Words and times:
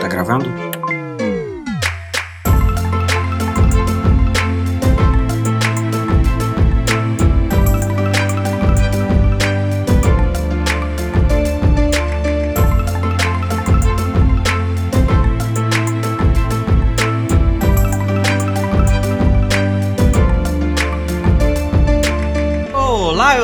Tá 0.00 0.08
gravando? 0.08 0.63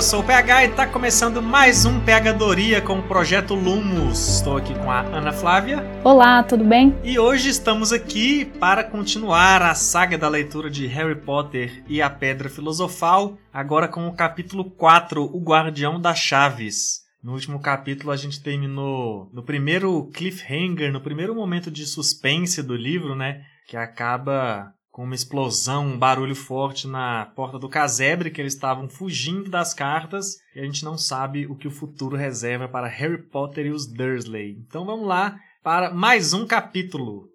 Eu 0.00 0.02
sou 0.02 0.20
o 0.20 0.24
PH 0.24 0.64
e 0.64 0.68
está 0.70 0.86
começando 0.86 1.42
mais 1.42 1.84
um 1.84 2.00
Pegadoria 2.00 2.80
com 2.80 3.00
o 3.00 3.02
projeto 3.02 3.54
Lumos. 3.54 4.36
Estou 4.36 4.56
aqui 4.56 4.72
com 4.72 4.90
a 4.90 5.00
Ana 5.00 5.30
Flávia. 5.30 5.84
Olá, 6.02 6.42
tudo 6.42 6.64
bem? 6.64 6.98
E 7.04 7.18
hoje 7.18 7.50
estamos 7.50 7.92
aqui 7.92 8.46
para 8.46 8.82
continuar 8.82 9.60
a 9.60 9.74
saga 9.74 10.16
da 10.16 10.26
leitura 10.26 10.70
de 10.70 10.86
Harry 10.86 11.16
Potter 11.16 11.84
e 11.86 12.00
a 12.00 12.08
Pedra 12.08 12.48
Filosofal, 12.48 13.36
agora 13.52 13.86
com 13.88 14.08
o 14.08 14.14
capítulo 14.14 14.70
4, 14.70 15.22
O 15.22 15.38
Guardião 15.38 16.00
das 16.00 16.18
Chaves. 16.18 17.02
No 17.22 17.32
último 17.32 17.60
capítulo 17.60 18.10
a 18.10 18.16
gente 18.16 18.42
terminou 18.42 19.28
no 19.34 19.42
primeiro 19.42 20.06
cliffhanger, 20.14 20.90
no 20.90 21.02
primeiro 21.02 21.34
momento 21.34 21.70
de 21.70 21.84
suspense 21.84 22.62
do 22.62 22.74
livro, 22.74 23.14
né? 23.14 23.42
Que 23.68 23.76
acaba 23.76 24.72
com 25.00 25.04
uma 25.04 25.14
explosão, 25.14 25.86
um 25.86 25.98
barulho 25.98 26.36
forte 26.36 26.86
na 26.86 27.24
porta 27.34 27.58
do 27.58 27.70
casebre, 27.70 28.30
que 28.30 28.38
eles 28.38 28.52
estavam 28.52 28.86
fugindo 28.86 29.48
das 29.48 29.72
cartas, 29.72 30.42
e 30.54 30.60
a 30.60 30.62
gente 30.62 30.84
não 30.84 30.98
sabe 30.98 31.46
o 31.46 31.56
que 31.56 31.66
o 31.66 31.70
futuro 31.70 32.18
reserva 32.18 32.68
para 32.68 32.86
Harry 32.86 33.16
Potter 33.16 33.64
e 33.64 33.70
os 33.70 33.86
Dursley. 33.86 34.58
Então 34.68 34.84
vamos 34.84 35.08
lá 35.08 35.40
para 35.62 35.90
mais 35.90 36.34
um 36.34 36.46
capítulo. 36.46 37.29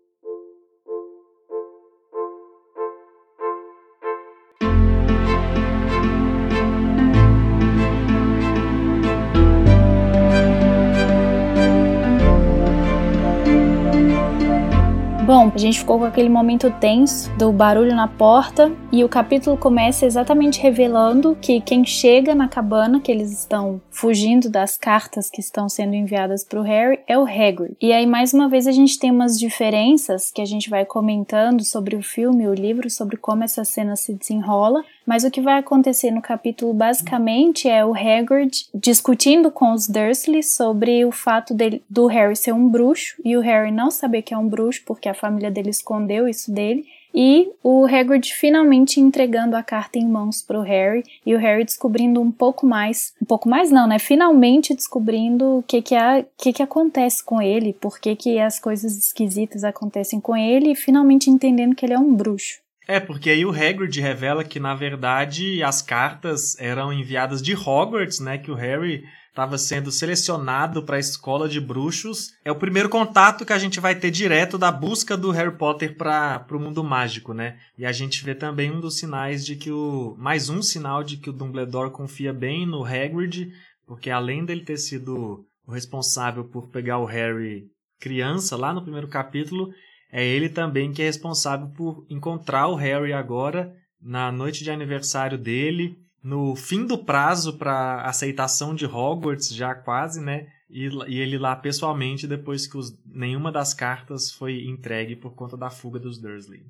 Bom, 15.46 15.52
a 15.54 15.58
gente 15.60 15.78
ficou 15.78 16.00
com 16.00 16.06
aquele 16.06 16.28
momento 16.28 16.72
tenso 16.80 17.32
do 17.38 17.52
barulho 17.52 17.94
na 17.96 18.08
porta 18.08 18.72
e 18.92 19.04
o 19.04 19.10
capítulo 19.10 19.56
começa 19.56 20.04
exatamente 20.04 20.60
revelando 20.60 21.38
que 21.40 21.62
quem 21.62 21.86
chega 21.86 22.34
na 22.34 22.48
cabana, 22.48 23.00
que 23.00 23.12
eles 23.12 23.32
estão 23.32 23.80
fugindo 23.92 24.50
das 24.50 24.76
cartas 24.76 25.30
que 25.30 25.40
estão 25.40 25.70
sendo 25.70 25.94
enviadas 25.94 26.44
para 26.44 26.60
o 26.60 26.64
Harry, 26.64 27.00
é 27.08 27.16
o 27.16 27.26
Hagrid. 27.26 27.76
E 27.80 27.94
aí 27.94 28.08
mais 28.08 28.34
uma 28.34 28.50
vez 28.50 28.66
a 28.66 28.72
gente 28.72 28.98
tem 28.98 29.12
umas 29.12 29.38
diferenças 29.38 30.32
que 30.32 30.42
a 30.42 30.46
gente 30.46 30.68
vai 30.68 30.84
comentando 30.84 31.64
sobre 31.64 31.96
o 31.96 32.02
filme 32.02 32.48
o 32.48 32.54
livro, 32.54 32.90
sobre 32.90 33.16
como 33.16 33.44
essa 33.44 33.64
cena 33.64 33.96
se 33.96 34.16
desenrola. 34.16 34.84
Mas 35.06 35.24
o 35.24 35.30
que 35.30 35.42
vai 35.42 35.60
acontecer 35.60 36.10
no 36.10 36.22
capítulo 36.22 36.74
basicamente 36.74 37.70
é 37.70 37.86
o 37.86 37.94
Hagrid 37.94 38.68
discutindo 38.74 39.52
com 39.52 39.72
os 39.72 39.88
Dursley 39.88 40.42
sobre 40.42 41.06
o 41.06 41.12
fato 41.12 41.54
dele, 41.54 41.84
do 41.90 42.08
Harry 42.08 42.36
ser 42.36 42.54
um 42.54 42.68
bruxo 42.68 43.16
e 43.24 43.38
o 43.38 43.42
Harry 43.42 43.72
não 43.72 43.92
saber 43.92 44.24
que 44.24 44.34
é 44.34 44.38
um 44.38 44.48
bruxo 44.48 44.82
porque 44.86 45.08
a 45.08 45.14
família 45.14 45.52
dele 45.52 45.70
escondeu 45.70 46.28
isso 46.28 46.52
dele. 46.52 46.86
E 47.18 47.50
o 47.64 47.86
Hagrid 47.86 48.34
finalmente 48.34 49.00
entregando 49.00 49.56
a 49.56 49.64
carta 49.64 49.98
em 49.98 50.06
mãos 50.06 50.42
para 50.42 50.60
o 50.60 50.64
Harry 50.64 51.02
e 51.26 51.34
o 51.34 51.38
Harry 51.38 51.64
descobrindo 51.64 52.20
um 52.20 52.30
pouco 52.30 52.66
mais, 52.66 53.14
um 53.22 53.26
pouco 53.26 53.48
mais 53.48 53.72
não, 53.72 53.88
né? 53.88 54.00
Finalmente 54.00 54.76
descobrindo 54.76 55.60
o 55.60 55.64
que 55.64 55.82
que, 55.82 55.96
é, 55.96 56.26
que, 56.38 56.52
que 56.52 56.62
acontece 56.62 57.24
com 57.24 57.42
ele, 57.42 57.72
por 57.72 58.00
que, 58.02 58.18
que 58.18 58.38
as 58.38 58.60
coisas 58.60 58.98
esquisitas 58.98 59.64
acontecem 59.64 60.20
com 60.20 60.36
ele 60.36 60.74
e 60.74 60.76
finalmente 60.76 61.30
entendendo 61.30 61.74
que 61.74 61.86
ele 61.86 61.94
é 61.94 62.00
um 62.00 62.14
bruxo. 62.14 62.65
É, 62.88 63.00
porque 63.00 63.30
aí 63.30 63.46
o 63.46 63.52
Hagrid 63.52 64.00
revela 64.00 64.44
que, 64.44 64.60
na 64.60 64.76
verdade, 64.76 65.64
as 65.64 65.82
cartas 65.82 66.58
eram 66.60 66.94
enviadas 66.94 67.42
de 67.42 67.56
Hogwarts, 67.56 68.20
né? 68.20 68.38
Que 68.38 68.52
o 68.52 68.56
Harry 68.56 69.04
estava 69.30 69.58
sendo 69.58 69.92
selecionado 69.92 70.84
para 70.84 70.96
a 70.96 71.00
escola 71.00 71.50
de 71.50 71.60
bruxos. 71.60 72.34
É 72.46 72.52
o 72.52 72.56
primeiro 72.56 72.88
contato 72.88 73.46
que 73.46 73.52
a 73.52 73.58
gente 73.58 73.80
vai 73.80 73.96
ter 73.96 74.10
direto 74.12 74.58
da 74.58 74.72
busca 74.72 75.18
do 75.18 75.32
Harry 75.32 75.58
Potter 75.58 75.98
para 75.98 76.46
o 76.52 76.60
mundo 76.60 76.84
mágico, 76.84 77.34
né? 77.34 77.58
E 77.78 77.86
a 77.86 77.92
gente 77.92 78.24
vê 78.24 78.34
também 78.34 78.72
um 78.72 78.80
dos 78.80 78.98
sinais 78.98 79.46
de 79.46 79.56
que 79.56 79.72
o. 79.72 80.16
Mais 80.18 80.50
um 80.50 80.62
sinal 80.62 81.04
de 81.04 81.18
que 81.18 81.30
o 81.30 81.34
Dumbledore 81.34 81.92
confia 81.92 82.32
bem 82.32 82.66
no 82.66 82.86
Hagrid, 82.86 83.52
porque 83.86 84.10
além 84.10 84.46
dele 84.46 84.64
ter 84.64 84.78
sido 84.78 85.46
o 85.68 85.72
responsável 85.72 86.46
por 86.46 86.70
pegar 86.70 87.00
o 87.00 87.06
Harry 87.06 87.66
criança 88.00 88.56
lá 88.56 88.72
no 88.74 88.84
primeiro 88.84 89.08
capítulo, 89.08 89.70
é 90.12 90.26
ele 90.26 90.50
também 90.50 90.92
que 90.92 91.02
é 91.02 91.06
responsável 91.06 91.68
por 91.76 92.06
encontrar 92.10 92.68
o 92.68 92.76
Harry 92.76 93.14
agora 93.14 93.74
na 94.02 94.32
noite 94.32 94.64
de 94.64 94.70
aniversário 94.70 95.38
dele, 95.38 95.98
no 96.24 96.56
fim 96.56 96.86
do 96.86 96.98
prazo 96.98 97.58
para 97.58 98.02
aceitação 98.02 98.74
de 98.74 98.86
Hogwarts, 98.86 99.54
já 99.54 99.74
quase, 99.74 100.22
né? 100.22 100.48
E, 100.70 100.90
e, 101.08 101.20
ele 101.20 101.38
lá 101.38 101.56
pessoalmente 101.56 102.28
depois 102.28 102.66
que 102.66 102.78
os, 102.78 102.98
nenhuma 103.06 103.52
das 103.52 103.74
cartas 103.74 104.32
foi 104.32 104.66
entregue 104.66 105.16
por 105.16 105.36
conta 105.36 105.56
da 105.56 105.70
fuga 105.70 106.00
dos 106.00 106.20
Dursley. 106.20 106.62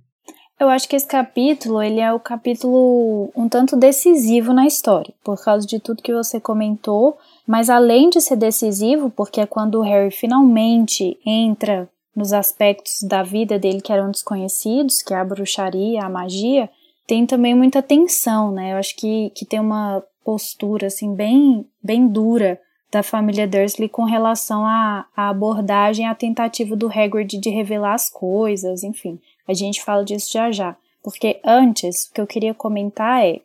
Eu 0.59 0.69
acho 0.69 0.87
que 0.87 0.95
esse 0.95 1.07
capítulo, 1.07 1.81
ele 1.81 1.99
é 1.99 2.13
o 2.13 2.19
capítulo 2.19 3.29
um 3.35 3.49
tanto 3.49 3.75
decisivo 3.75 4.53
na 4.53 4.65
história, 4.65 5.13
por 5.23 5.41
causa 5.43 5.67
de 5.67 5.79
tudo 5.79 6.01
que 6.01 6.13
você 6.13 6.39
comentou, 6.39 7.17
mas 7.45 7.69
além 7.69 8.09
de 8.09 8.21
ser 8.21 8.37
decisivo, 8.37 9.09
porque 9.09 9.41
é 9.41 9.45
quando 9.45 9.75
o 9.75 9.81
Harry 9.81 10.11
finalmente 10.11 11.17
entra 11.25 11.89
nos 12.15 12.31
aspectos 12.31 13.03
da 13.03 13.23
vida 13.23 13.59
dele 13.59 13.81
que 13.81 13.91
eram 13.91 14.09
desconhecidos, 14.09 15.01
que 15.01 15.13
é 15.13 15.17
a 15.17 15.25
bruxaria, 15.25 16.03
a 16.03 16.09
magia, 16.09 16.69
tem 17.05 17.25
também 17.25 17.53
muita 17.53 17.81
tensão, 17.81 18.51
né? 18.51 18.73
Eu 18.73 18.77
acho 18.77 18.95
que, 18.95 19.31
que 19.31 19.45
tem 19.45 19.59
uma 19.59 20.03
postura, 20.23 20.87
assim, 20.87 21.13
bem, 21.13 21.65
bem 21.83 22.07
dura 22.07 22.59
da 22.91 23.03
família 23.03 23.47
Dursley 23.47 23.89
com 23.89 24.03
relação 24.03 24.65
à, 24.65 25.05
à 25.15 25.29
abordagem, 25.29 26.07
à 26.07 26.15
tentativa 26.15 26.75
do 26.75 26.87
Hagrid 26.87 27.37
de 27.37 27.49
revelar 27.49 27.93
as 27.93 28.09
coisas, 28.09 28.83
enfim. 28.83 29.19
A 29.47 29.53
gente 29.53 29.83
fala 29.83 30.03
disso 30.03 30.31
já 30.31 30.51
já. 30.51 30.75
Porque 31.03 31.39
antes, 31.43 32.05
o 32.05 32.13
que 32.13 32.21
eu 32.21 32.25
queria 32.25 32.53
comentar 32.53 33.23
é 33.23 33.41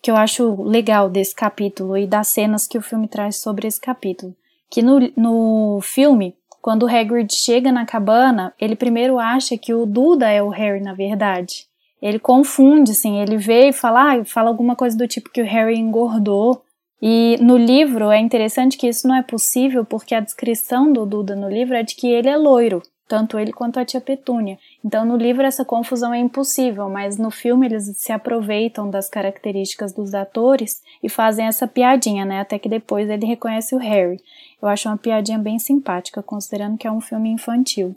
que 0.00 0.10
eu 0.10 0.16
acho 0.16 0.62
legal 0.62 1.10
desse 1.10 1.34
capítulo 1.34 1.96
e 1.96 2.06
das 2.06 2.28
cenas 2.28 2.66
que 2.66 2.78
o 2.78 2.82
filme 2.82 3.06
traz 3.06 3.36
sobre 3.36 3.68
esse 3.68 3.80
capítulo. 3.80 4.34
Que 4.70 4.80
no, 4.80 4.98
no 5.16 5.80
filme, 5.82 6.34
quando 6.62 6.84
o 6.84 6.88
Hagrid 6.88 7.34
chega 7.34 7.72
na 7.72 7.84
cabana, 7.84 8.54
ele 8.58 8.76
primeiro 8.76 9.18
acha 9.18 9.58
que 9.58 9.74
o 9.74 9.84
Duda 9.84 10.30
é 10.30 10.40
o 10.40 10.48
Harry, 10.48 10.80
na 10.80 10.94
verdade. 10.94 11.66
Ele 12.00 12.20
confunde, 12.20 12.92
assim, 12.92 13.20
ele 13.20 13.36
vê 13.36 13.68
e 13.68 13.72
fala, 13.72 14.14
ah, 14.14 14.24
fala 14.24 14.48
alguma 14.48 14.76
coisa 14.76 14.96
do 14.96 15.08
tipo 15.08 15.30
que 15.30 15.42
o 15.42 15.46
Harry 15.46 15.76
engordou. 15.76 16.62
E 17.00 17.36
no 17.40 17.56
livro 17.56 18.12
é 18.12 18.20
interessante 18.20 18.78
que 18.78 18.88
isso 18.88 19.08
não 19.08 19.16
é 19.16 19.22
possível 19.22 19.84
porque 19.84 20.14
a 20.14 20.20
descrição 20.20 20.92
do 20.92 21.04
Duda 21.04 21.34
no 21.34 21.50
livro 21.50 21.74
é 21.74 21.82
de 21.82 21.96
que 21.96 22.06
ele 22.06 22.28
é 22.28 22.36
loiro 22.36 22.80
tanto 23.12 23.38
ele 23.38 23.52
quanto 23.52 23.78
a 23.78 23.84
tia 23.84 24.00
Petúnia. 24.00 24.58
Então 24.82 25.04
no 25.04 25.18
livro 25.18 25.44
essa 25.44 25.66
confusão 25.66 26.14
é 26.14 26.18
impossível, 26.18 26.88
mas 26.88 27.18
no 27.18 27.30
filme 27.30 27.66
eles 27.66 27.94
se 27.98 28.10
aproveitam 28.10 28.88
das 28.88 29.06
características 29.10 29.92
dos 29.92 30.14
atores 30.14 30.80
e 31.02 31.10
fazem 31.10 31.46
essa 31.46 31.68
piadinha, 31.68 32.24
né? 32.24 32.40
Até 32.40 32.58
que 32.58 32.70
depois 32.70 33.10
ele 33.10 33.26
reconhece 33.26 33.74
o 33.74 33.78
Harry. 33.78 34.18
Eu 34.62 34.68
acho 34.68 34.88
uma 34.88 34.96
piadinha 34.96 35.38
bem 35.38 35.58
simpática, 35.58 36.22
considerando 36.22 36.78
que 36.78 36.86
é 36.86 36.92
um 36.92 37.00
filme 37.00 37.30
infantil. 37.30 37.96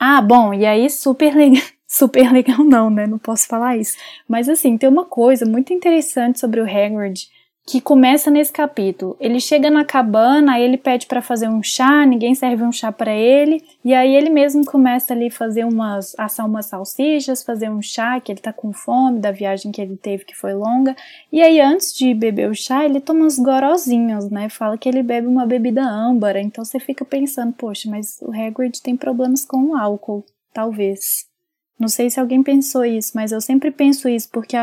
Ah, 0.00 0.22
bom, 0.22 0.54
e 0.54 0.64
aí 0.64 0.88
super 0.88 1.34
legal. 1.36 1.62
Super 1.90 2.30
legal 2.30 2.62
não, 2.62 2.90
né? 2.90 3.06
Não 3.06 3.16
posso 3.16 3.46
falar 3.46 3.78
isso. 3.78 3.96
Mas 4.28 4.46
assim, 4.46 4.76
tem 4.76 4.86
uma 4.86 5.06
coisa 5.06 5.46
muito 5.46 5.72
interessante 5.72 6.38
sobre 6.38 6.60
o 6.60 6.64
Hagrid 6.64 7.30
que 7.68 7.82
começa 7.82 8.30
nesse 8.30 8.50
capítulo. 8.50 9.14
Ele 9.20 9.38
chega 9.38 9.70
na 9.70 9.84
cabana, 9.84 10.54
aí 10.54 10.64
ele 10.64 10.78
pede 10.78 11.06
para 11.06 11.20
fazer 11.20 11.48
um 11.48 11.62
chá, 11.62 12.06
ninguém 12.06 12.34
serve 12.34 12.62
um 12.62 12.72
chá 12.72 12.90
para 12.90 13.14
ele, 13.14 13.62
e 13.84 13.92
aí 13.92 14.14
ele 14.16 14.30
mesmo 14.30 14.64
começa 14.64 15.12
ali 15.12 15.28
fazer 15.28 15.66
umas 15.66 16.18
assar 16.18 16.46
umas 16.46 16.64
salsichas, 16.64 17.42
fazer 17.42 17.68
um 17.68 17.82
chá, 17.82 18.18
que 18.20 18.32
ele 18.32 18.40
tá 18.40 18.54
com 18.54 18.72
fome 18.72 19.20
da 19.20 19.30
viagem 19.30 19.70
que 19.70 19.82
ele 19.82 19.98
teve 19.98 20.24
que 20.24 20.34
foi 20.34 20.54
longa. 20.54 20.96
E 21.30 21.42
aí 21.42 21.60
antes 21.60 21.92
de 21.92 22.14
beber 22.14 22.50
o 22.50 22.54
chá, 22.54 22.86
ele 22.86 23.00
toma 23.00 23.26
uns 23.26 23.38
gorozinhos, 23.38 24.30
né? 24.30 24.48
Fala 24.48 24.78
que 24.78 24.88
ele 24.88 25.02
bebe 25.02 25.26
uma 25.26 25.44
bebida 25.44 25.82
âmbar, 25.82 26.38
então 26.38 26.64
você 26.64 26.80
fica 26.80 27.04
pensando, 27.04 27.52
poxa, 27.52 27.90
mas 27.90 28.18
o 28.22 28.32
Hagrid 28.32 28.80
tem 28.80 28.96
problemas 28.96 29.44
com 29.44 29.58
o 29.58 29.76
álcool, 29.76 30.24
talvez. 30.54 31.27
Não 31.78 31.88
sei 31.88 32.10
se 32.10 32.18
alguém 32.18 32.42
pensou 32.42 32.84
isso, 32.84 33.12
mas 33.14 33.30
eu 33.30 33.40
sempre 33.40 33.70
penso 33.70 34.08
isso, 34.08 34.28
porque 34.30 34.56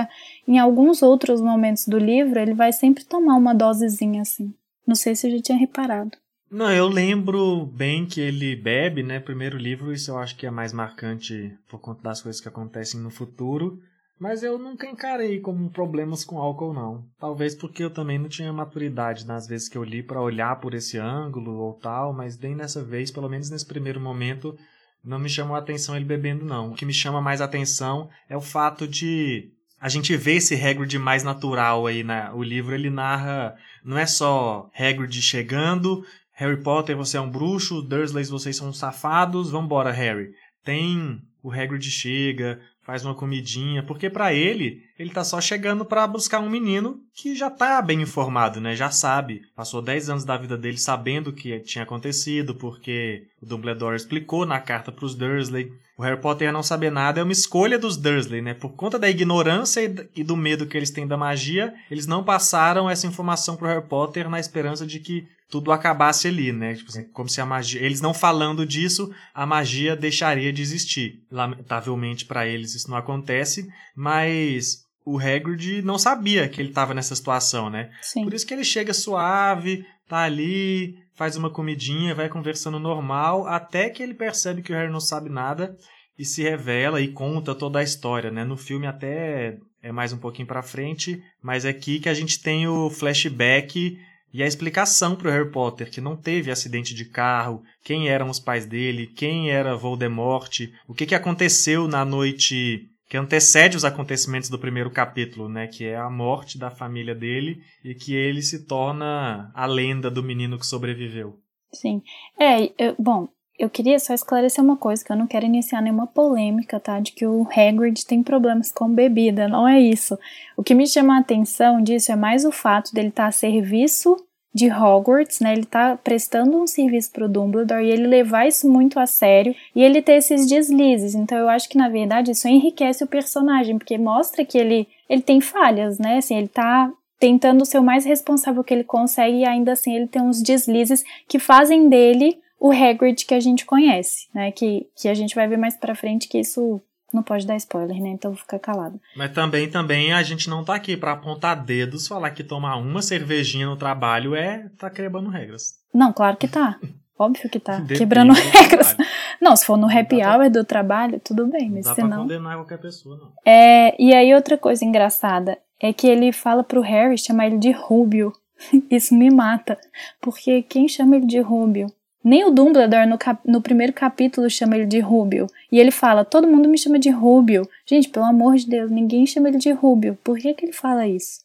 em 0.48 0.60
alguns 0.60 1.02
outros 1.02 1.40
momentos 1.40 1.88
do 1.88 1.98
livro 1.98 2.38
ele 2.40 2.54
vai 2.54 2.74
sempre 2.74 3.06
tomar 3.06 3.36
uma 3.36 3.54
dosezinha 3.54 4.22
assim. 4.22 4.54
Não 4.86 4.96
sei 4.96 5.16
se 5.16 5.28
eu 5.28 5.32
já 5.32 5.42
tinha 5.42 5.58
reparado. 5.58 6.12
Não, 6.52 6.72
eu 6.72 6.88
lembro 6.88 7.66
bem 7.66 8.06
que 8.06 8.22
ele 8.22 8.56
bebe, 8.56 9.02
né? 9.02 9.20
Primeiro 9.20 9.58
livro, 9.58 9.92
isso 9.92 10.12
eu 10.12 10.18
acho 10.18 10.38
que 10.38 10.46
é 10.46 10.52
mais 10.52 10.72
marcante 10.72 11.58
por 11.70 11.80
conta 11.80 12.04
das 12.04 12.22
coisas 12.22 12.40
que 12.40 12.48
acontecem 12.48 13.00
no 13.00 13.10
futuro. 13.10 13.80
Mas 14.18 14.44
eu 14.44 14.58
nunca 14.58 14.88
encarei 14.88 15.42
como 15.42 15.70
problemas 15.70 16.24
com 16.24 16.38
álcool, 16.38 16.74
não. 16.74 17.04
Talvez 17.20 17.54
porque 17.54 17.84
eu 17.84 17.90
também 17.90 18.18
não 18.18 18.30
tinha 18.30 18.54
maturidade 18.54 19.26
nas 19.26 19.48
vezes 19.48 19.68
que 19.68 19.78
eu 19.78 19.84
li 19.84 20.02
para 20.02 20.22
olhar 20.22 20.58
por 20.62 20.74
esse 20.74 20.98
ângulo 20.98 21.58
ou 21.58 21.74
tal, 21.74 22.14
mas 22.14 22.40
nem 22.40 22.56
nessa 22.56 22.82
vez, 22.82 23.12
pelo 23.12 23.30
menos 23.30 23.50
nesse 23.50 23.66
primeiro 23.66 24.00
momento, 24.00 24.58
não 25.06 25.20
me 25.20 25.30
chamou 25.30 25.56
a 25.56 25.60
atenção 25.60 25.96
ele 25.96 26.04
bebendo, 26.04 26.44
não. 26.44 26.72
O 26.72 26.76
que 26.76 26.86
me 26.86 26.94
chama 26.94 27.22
mais 27.22 27.40
atenção 27.40 28.10
é 28.28 28.36
o 28.36 28.42
fato 28.42 28.88
de 28.88 29.52
a 29.80 29.88
gente 29.88 30.18
ver 30.18 30.38
esse 30.38 30.56
Hagrid 30.56 30.98
mais 30.98 31.24
natural 31.24 31.86
aí, 31.86 32.04
né? 32.04 32.32
O 32.34 32.42
livro 32.42 32.74
ele 32.74 32.90
narra, 32.90 33.56
não 33.84 33.98
é 33.98 34.06
só 34.06 34.70
Hagrid 34.78 35.22
chegando, 35.22 36.04
Harry 36.34 36.62
Potter, 36.62 36.98
você 36.98 37.18
é 37.18 37.22
um 37.22 37.30
bruxo, 37.30 37.82
Dursleys, 37.82 38.30
vocês 38.30 38.58
são 38.58 38.74
safados, 38.74 39.52
vambora, 39.52 39.92
Harry. 39.92 40.32
Tem 40.64 41.22
o 41.44 41.52
Hagrid 41.52 41.90
chega, 41.92 42.60
faz 42.86 43.04
uma 43.04 43.16
comidinha, 43.16 43.82
porque 43.82 44.12
para 44.12 44.32
ele, 44.32 44.84
ele 44.98 45.10
tá 45.10 45.24
só 45.24 45.42
chegando 45.42 45.84
para 45.84 46.06
buscar 46.06 46.40
um 46.40 46.50
menino 46.50 47.00
que 47.16 47.36
já 47.36 47.50
tá 47.50 47.82
bem 47.82 48.02
informado, 48.02 48.62
né? 48.62 48.76
Já 48.76 48.92
sabe. 48.92 49.42
Passou 49.56 49.82
10 49.82 50.12
anos 50.12 50.24
da 50.24 50.38
vida 50.38 50.56
dele 50.56 50.78
sabendo 50.78 51.32
o 51.32 51.34
que 51.34 51.60
tinha 51.62 51.84
acontecido, 51.84 52.54
porque 52.54 53.24
o 53.42 53.46
Dumbledore 53.46 53.96
explicou 53.96 54.46
na 54.46 54.60
carta 54.60 54.92
para 54.92 55.06
os 55.06 55.16
Dursley. 55.16 55.72
O 55.98 56.04
Harry 56.04 56.22
Potter 56.22 56.54
não 56.54 56.62
saber 56.62 56.92
nada 56.92 57.20
é 57.22 57.24
uma 57.24 57.32
escolha 57.32 57.80
dos 57.80 57.98
Dursley, 57.98 58.42
né? 58.42 58.54
Por 58.54 58.74
conta 58.74 59.00
da 59.00 59.10
ignorância 59.10 59.82
e 60.16 60.24
do 60.24 60.38
medo 60.38 60.68
que 60.68 60.78
eles 60.78 60.92
têm 60.92 61.08
da 61.08 61.18
magia, 61.18 61.74
eles 61.90 62.06
não 62.06 62.24
passaram 62.24 62.88
essa 62.88 63.08
informação 63.08 63.56
pro 63.56 63.68
Harry 63.68 63.88
Potter 63.88 64.30
na 64.30 64.40
esperança 64.40 64.86
de 64.86 65.00
que 65.00 65.28
tudo 65.50 65.72
acabasse 65.72 66.28
ali, 66.28 66.52
né? 66.52 66.76
Tipo 66.76 66.90
assim, 66.90 67.04
como 67.12 67.30
se 67.30 67.40
a 67.40 67.46
magia. 67.46 67.82
Eles 67.82 68.02
não 68.02 68.14
falando 68.14 68.66
disso, 68.66 69.14
a 69.34 69.46
magia 69.46 69.96
deixaria 69.96 70.52
de 70.52 70.62
existir. 70.62 71.24
Lamentavelmente 71.32 72.26
para 72.26 72.48
eles 72.48 72.74
isso 72.76 72.90
não 72.90 72.98
acontece, 72.98 73.68
mas 73.96 74.86
o 75.06 75.20
Hagrid 75.20 75.84
não 75.84 76.00
sabia 76.00 76.50
que 76.50 76.60
ele 76.60 76.70
estava 76.70 76.94
nessa 76.94 77.16
situação, 77.16 77.70
né? 77.70 77.92
Sim. 78.02 78.24
Por 78.24 78.34
isso 78.34 78.46
que 78.46 78.54
ele 78.54 78.64
chega 78.64 78.94
suave, 78.94 79.86
tá 80.08 80.20
ali, 80.20 80.96
faz 81.14 81.36
uma 81.36 81.50
comidinha, 81.50 82.16
vai 82.16 82.28
conversando 82.28 82.80
normal, 82.80 83.48
até 83.48 83.90
que 83.90 84.02
ele 84.02 84.14
percebe 84.14 84.64
que 84.64 84.74
o 84.74 84.76
Harry 84.76 84.92
não 84.92 85.00
sabe 85.00 85.30
nada 85.30 85.76
e 86.18 86.26
se 86.26 86.42
revela 86.42 87.02
e 87.02 87.10
conta 87.10 87.54
toda 87.54 87.80
a 87.80 87.84
história, 87.84 88.32
né? 88.32 88.44
No 88.44 88.58
filme 88.58 88.88
até 88.88 89.58
é 89.82 89.92
mais 89.92 90.12
um 90.12 90.18
pouquinho 90.18 90.48
para 90.48 90.64
frente, 90.64 91.22
mas 91.44 91.66
é 91.66 91.70
aqui 91.70 92.00
que 92.00 92.10
a 92.10 92.14
gente 92.14 92.42
tem 92.42 92.68
o 92.68 92.90
flashback 92.90 94.00
e 94.36 94.44
a 94.44 94.48
explicação 94.48 95.16
para 95.16 95.30
o 95.30 95.32
Harry 95.32 95.50
Potter 95.50 95.90
que 95.90 96.02
não 96.02 96.18
teve 96.18 96.52
acidente 96.52 96.94
de 96.94 97.06
carro, 97.06 97.64
quem 97.82 98.10
eram 98.10 98.30
os 98.30 98.38
pais 98.38 98.66
dele, 98.66 99.08
quem 99.08 99.50
era 99.50 99.78
Voldemort, 99.78 100.60
o 100.90 100.94
que, 100.94 101.06
que 101.06 101.16
aconteceu 101.16 101.88
na 101.88 102.04
noite 102.04 102.90
que 103.08 103.16
antecede 103.16 103.78
os 103.78 103.86
acontecimentos 103.86 104.50
do 104.50 104.60
primeiro 104.60 104.92
capítulo, 104.92 105.48
né, 105.48 105.68
que 105.68 105.86
é 105.86 105.96
a 105.96 106.10
morte 106.10 106.58
da 106.58 106.70
família 106.70 107.16
dele 107.16 107.62
e 107.82 107.96
que 107.96 108.14
ele 108.14 108.42
se 108.42 108.66
torna 108.66 109.50
a 109.56 109.66
lenda 109.66 110.12
do 110.12 110.22
menino 110.22 110.60
que 110.60 110.66
sobreviveu. 110.66 111.40
Sim. 111.72 112.02
É, 112.38 112.74
eu, 112.78 112.94
bom, 113.00 113.30
eu 113.58 113.70
queria 113.70 113.98
só 114.00 114.14
esclarecer 114.14 114.62
uma 114.62 114.76
coisa, 114.76 115.04
que 115.04 115.14
eu 115.14 115.16
não 115.16 115.28
quero 115.28 115.46
iniciar 115.46 115.82
nenhuma 115.82 116.08
polêmica, 116.08 116.78
tá? 116.78 117.00
De 117.00 117.14
que 117.14 117.26
o 117.26 117.48
Hagrid 117.50 118.06
tem 118.06 118.22
problemas 118.22 118.70
com 118.70 118.94
bebida, 118.94 119.48
não 119.48 119.66
é 119.66 119.80
isso. 119.80 120.20
O 120.58 120.64
que 120.64 120.76
me 120.76 120.86
chama 120.86 121.16
a 121.16 121.20
atenção 121.20 121.82
disso 121.82 122.12
é 122.12 122.18
mais 122.18 122.44
o 122.44 122.52
fato 122.52 122.94
dele 122.94 123.10
estar 123.10 123.24
tá 123.24 123.30
a 123.30 123.32
serviço 123.32 124.18
de 124.56 124.72
Hogwarts, 124.72 125.42
né? 125.42 125.52
Ele 125.52 125.66
tá 125.66 126.00
prestando 126.02 126.58
um 126.58 126.66
serviço 126.66 127.12
pro 127.12 127.28
Dumbledore 127.28 127.84
e 127.84 127.92
ele 127.92 128.08
levar 128.08 128.48
isso 128.48 128.72
muito 128.72 128.98
a 128.98 129.06
sério 129.06 129.54
e 129.76 129.84
ele 129.84 130.02
ter 130.02 130.14
esses 130.14 130.48
deslizes. 130.48 131.14
Então 131.14 131.38
eu 131.38 131.50
acho 131.50 131.68
que 131.68 131.78
na 131.78 131.90
verdade 131.90 132.32
isso 132.32 132.48
enriquece 132.48 133.04
o 133.04 133.08
personagem, 133.08 133.78
porque 133.78 133.98
mostra 133.98 134.46
que 134.46 134.58
ele 134.58 134.88
ele 135.10 135.22
tem 135.22 135.42
falhas, 135.42 136.00
né? 136.00 136.18
Assim, 136.18 136.38
ele 136.38 136.48
tá 136.48 136.90
tentando 137.20 137.66
ser 137.66 137.80
o 137.80 137.84
mais 137.84 138.06
responsável 138.06 138.64
que 138.64 138.74
ele 138.74 138.86
consegue 138.86 139.40
e 139.40 139.46
ainda 139.46 139.74
assim 139.74 139.94
ele 139.94 140.08
tem 140.08 140.22
uns 140.22 140.42
deslizes 140.42 141.04
que 141.28 141.38
fazem 141.38 141.90
dele 141.90 142.40
o 142.58 142.72
Hagrid 142.72 143.26
que 143.26 143.34
a 143.34 143.40
gente 143.42 143.66
conhece, 143.66 144.30
né? 144.34 144.54
Que, 144.54 144.88
que 144.96 145.10
a 145.10 145.14
gente 145.14 145.36
vai 145.36 145.50
ver 145.50 145.58
mais 145.58 145.76
pra 145.76 145.96
frente 145.96 146.30
que 146.30 146.40
isso 146.40 146.82
não 147.16 147.24
pode 147.24 147.48
dar 147.48 147.56
spoiler, 147.56 148.00
né? 148.02 148.10
Então 148.10 148.36
fica 148.36 148.60
calado. 148.60 149.00
Mas 149.16 149.32
também, 149.32 149.70
também 149.70 150.14
a 150.14 150.22
gente 150.22 150.50
não 150.50 150.64
tá 150.64 150.76
aqui 150.76 150.96
para 150.96 151.14
apontar 151.14 151.64
dedos, 151.64 152.08
falar 152.08 152.32
que 152.32 152.44
tomar 152.44 152.76
uma 152.76 153.02
cervejinha 153.02 153.66
no 153.66 153.78
trabalho 153.78 154.36
é 154.36 154.70
tá 154.78 154.90
quebrando 154.90 155.30
regras. 155.30 155.76
Não, 155.94 156.12
claro 156.14 156.38
que 156.38 156.48
tá. 156.48 156.78
Óbvio 157.18 157.50
que 157.50 157.60
tá. 157.60 157.78
Depende 157.78 157.98
quebrando 157.98 158.34
regras. 158.34 158.96
Não, 159.40 159.56
se 159.56 159.66
for 159.66 159.78
no 159.78 159.90
happy 159.90 160.22
hour 160.22 160.50
do 160.50 160.66
trabalho, 160.66 161.20
tudo 161.24 161.48
bem, 161.48 161.70
mas 161.70 161.86
não 161.86 161.92
dá 161.92 161.96
senão... 161.96 162.10
pra 162.10 162.18
condenar 162.18 162.56
qualquer 162.56 162.80
pessoa, 162.80 163.18
não. 163.18 163.32
É, 163.46 164.02
e 164.02 164.14
aí 164.14 164.34
outra 164.34 164.58
coisa 164.58 164.84
engraçada 164.84 165.58
é 165.80 165.94
que 165.94 166.08
ele 166.08 166.32
fala 166.32 166.64
pro 166.64 166.82
Harry 166.82 167.18
chamar 167.18 167.48
ele 167.48 167.58
de 167.58 167.72
Rubio. 167.72 168.34
Isso 168.90 169.14
me 169.14 169.30
mata, 169.30 169.78
porque 170.20 170.64
quem 170.64 170.88
chama 170.88 171.18
ele 171.18 171.28
de 171.28 171.40
Rubio? 171.40 171.88
Nem 172.26 172.44
o 172.44 172.50
Dumbledore 172.50 173.08
no, 173.08 173.20
cap 173.20 173.40
no 173.48 173.62
primeiro 173.62 173.94
capítulo 173.94 174.50
chama 174.50 174.76
ele 174.76 174.88
de 174.88 175.00
Rubio. 175.00 175.46
E 175.72 175.80
ele 175.80 175.92
fala: 175.92 176.26
todo 176.26 176.48
mundo 176.48 176.68
me 176.68 176.76
chama 176.76 176.98
de 176.98 177.12
Rubio. 177.12 177.70
Gente, 177.86 178.10
pelo 178.10 178.26
amor 178.26 178.56
de 178.56 178.68
Deus, 178.68 178.90
ninguém 178.90 179.28
chama 179.28 179.48
ele 179.48 179.60
de 179.60 179.72
Rubio. 179.72 180.18
Por 180.24 180.40
que, 180.40 180.52
que 180.56 180.66
ele 180.66 180.74
fala 180.74 181.08
isso? 181.08 181.42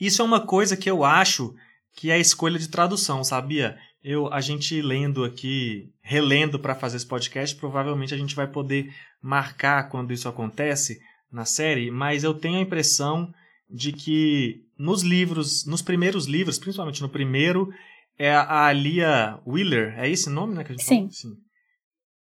Isso 0.00 0.22
é 0.22 0.24
uma 0.24 0.40
coisa 0.40 0.78
que 0.78 0.90
eu 0.90 1.04
acho 1.04 1.54
que 1.94 2.10
é 2.10 2.18
escolha 2.18 2.58
de 2.58 2.68
tradução, 2.68 3.22
sabia? 3.22 3.76
Eu, 4.02 4.32
a 4.32 4.40
gente 4.40 4.80
lendo 4.80 5.24
aqui, 5.24 5.92
relendo 6.00 6.58
para 6.58 6.74
fazer 6.74 6.96
esse 6.96 7.06
podcast, 7.06 7.54
provavelmente 7.56 8.14
a 8.14 8.16
gente 8.16 8.34
vai 8.34 8.46
poder 8.46 8.90
marcar 9.20 9.90
quando 9.90 10.12
isso 10.12 10.26
acontece 10.26 11.00
na 11.30 11.44
série, 11.44 11.90
mas 11.90 12.24
eu 12.24 12.32
tenho 12.32 12.56
a 12.56 12.62
impressão 12.62 13.30
de 13.68 13.92
que 13.92 14.62
nos 14.78 15.02
livros, 15.02 15.66
nos 15.66 15.82
primeiros 15.82 16.24
livros, 16.24 16.58
principalmente 16.58 17.02
no 17.02 17.08
primeiro, 17.08 17.68
é 18.18 18.34
a 18.34 18.72
Lia 18.72 19.38
Wheeler, 19.46 19.94
é 19.98 20.10
esse 20.10 20.28
nome, 20.28 20.54
né? 20.54 20.64
Que 20.64 20.72
a 20.72 20.76
gente 20.76 20.84
Sim. 20.84 21.08
Sim. 21.10 21.36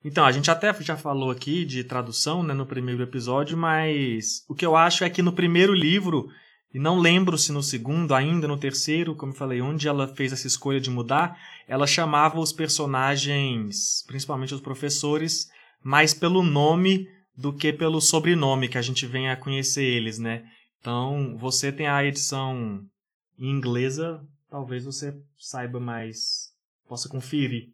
Então, 0.03 0.25
a 0.25 0.31
gente 0.31 0.51
até 0.51 0.73
já 0.81 0.97
falou 0.97 1.31
aqui 1.31 1.63
de 1.63 1.83
tradução, 1.83 2.43
né, 2.43 2.53
no 2.53 2.65
primeiro 2.65 3.01
episódio, 3.01 3.57
mas 3.57 4.43
o 4.49 4.55
que 4.55 4.65
eu 4.65 4.75
acho 4.75 5.03
é 5.05 5.09
que 5.09 5.21
no 5.21 5.31
primeiro 5.31 5.73
livro, 5.73 6.27
e 6.73 6.79
não 6.79 6.99
lembro 6.99 7.37
se 7.37 7.53
no 7.53 7.63
segundo, 7.63 8.13
ainda 8.13 8.45
no 8.45 8.57
terceiro, 8.57 9.15
como 9.15 9.31
eu 9.31 9.37
falei, 9.37 9.61
onde 9.61 9.87
ela 9.87 10.05
fez 10.07 10.33
essa 10.33 10.45
escolha 10.45 10.81
de 10.81 10.89
mudar, 10.89 11.37
ela 11.69 11.87
chamava 11.87 12.37
os 12.37 12.51
personagens, 12.51 14.03
principalmente 14.05 14.53
os 14.53 14.59
professores, 14.59 15.47
mais 15.81 16.13
pelo 16.13 16.43
nome 16.43 17.07
do 17.37 17.53
que 17.53 17.71
pelo 17.71 18.01
sobrenome 18.01 18.67
que 18.67 18.77
a 18.77 18.81
gente 18.81 19.05
vem 19.05 19.29
a 19.29 19.37
conhecer 19.37 19.85
eles, 19.85 20.19
né? 20.19 20.43
Então, 20.81 21.37
você 21.37 21.71
tem 21.71 21.87
a 21.87 22.03
edição 22.03 22.81
em 23.39 23.49
inglesa 23.49 24.21
talvez 24.53 24.85
você 24.85 25.15
saiba 25.36 25.79
mais, 25.79 26.51
possa 26.88 27.10
conferir. 27.10 27.69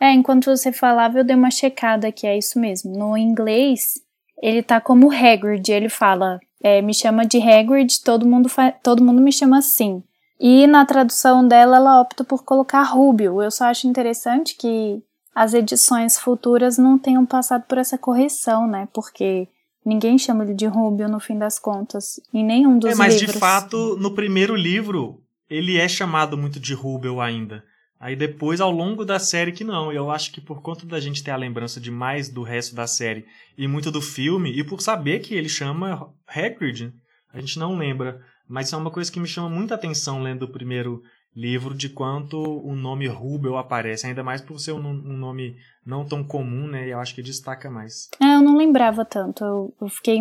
É, 0.00 0.12
enquanto 0.12 0.46
você 0.46 0.72
falava, 0.72 1.20
eu 1.20 1.24
dei 1.24 1.36
uma 1.36 1.48
checada 1.48 2.10
que 2.10 2.26
é 2.26 2.36
isso 2.36 2.58
mesmo. 2.58 2.98
No 2.98 3.16
inglês, 3.16 4.02
ele 4.42 4.60
tá 4.60 4.80
como 4.80 5.12
Hagrid, 5.12 5.70
ele 5.70 5.88
fala, 5.88 6.40
é, 6.60 6.82
me 6.82 6.92
chama 6.92 7.24
de 7.24 7.40
Hagrid, 7.40 8.02
todo 8.02 8.26
mundo, 8.26 8.50
todo 8.82 9.04
mundo 9.04 9.22
me 9.22 9.30
chama 9.30 9.58
assim. 9.58 10.02
E 10.40 10.66
na 10.66 10.84
tradução 10.84 11.46
dela, 11.46 11.76
ela 11.76 12.00
opta 12.00 12.24
por 12.24 12.42
colocar 12.42 12.82
Rubio. 12.82 13.40
Eu 13.40 13.50
só 13.52 13.66
acho 13.66 13.86
interessante 13.86 14.56
que 14.56 15.00
as 15.32 15.54
edições 15.54 16.18
futuras 16.18 16.78
não 16.78 16.98
tenham 16.98 17.24
passado 17.24 17.62
por 17.68 17.78
essa 17.78 17.96
correção, 17.96 18.66
né? 18.66 18.88
Porque 18.92 19.46
ninguém 19.86 20.18
chama 20.18 20.42
ele 20.42 20.54
de 20.54 20.66
Rubio 20.66 21.08
no 21.08 21.20
fim 21.20 21.38
das 21.38 21.60
contas, 21.60 22.20
em 22.34 22.44
nenhum 22.44 22.76
dos 22.76 22.90
livros. 22.90 22.98
É, 22.98 23.02
mas 23.04 23.14
livros. 23.14 23.34
de 23.34 23.38
fato, 23.38 23.96
no 24.00 24.16
primeiro 24.16 24.56
livro, 24.56 25.22
ele 25.48 25.76
é 25.76 25.88
chamado 25.88 26.36
muito 26.36 26.60
de 26.60 26.74
Rubel 26.74 27.20
ainda. 27.20 27.64
Aí 28.00 28.14
depois, 28.14 28.60
ao 28.60 28.70
longo 28.70 29.04
da 29.04 29.18
série, 29.18 29.50
que 29.50 29.64
não. 29.64 29.92
Eu 29.92 30.10
acho 30.10 30.30
que 30.30 30.40
por 30.40 30.62
conta 30.62 30.86
da 30.86 31.00
gente 31.00 31.22
ter 31.22 31.32
a 31.32 31.36
lembrança 31.36 31.80
de 31.80 31.90
mais 31.90 32.28
do 32.28 32.42
resto 32.42 32.74
da 32.74 32.86
série 32.86 33.26
e 33.56 33.66
muito 33.66 33.90
do 33.90 34.00
filme, 34.00 34.56
e 34.56 34.62
por 34.62 34.80
saber 34.80 35.18
que 35.18 35.34
ele 35.34 35.48
chama 35.48 36.08
Hagrid, 36.26 36.92
a 37.32 37.40
gente 37.40 37.58
não 37.58 37.76
lembra. 37.76 38.22
Mas 38.48 38.72
é 38.72 38.76
uma 38.76 38.90
coisa 38.90 39.10
que 39.10 39.20
me 39.20 39.26
chama 39.26 39.50
muita 39.50 39.74
atenção 39.74 40.22
lendo 40.22 40.44
o 40.44 40.52
primeiro 40.52 41.02
livro, 41.34 41.74
de 41.74 41.88
quanto 41.88 42.38
o 42.40 42.74
nome 42.74 43.06
Rubel 43.06 43.58
aparece. 43.58 44.06
Ainda 44.06 44.22
mais 44.22 44.40
por 44.40 44.58
ser 44.58 44.72
um, 44.72 44.92
nome 44.92 45.56
não 45.84 46.04
tão 46.04 46.24
comum, 46.24 46.66
né? 46.66 46.88
Eu 46.88 46.98
acho 46.98 47.14
que 47.14 47.22
destaca 47.22 47.68
mais. 47.70 48.08
É, 48.20 48.36
eu 48.36 48.42
não 48.42 48.56
lembrava 48.56 49.04
tanto. 49.04 49.44
Eu, 49.44 49.74
eu 49.80 49.88
fiquei 49.88 50.20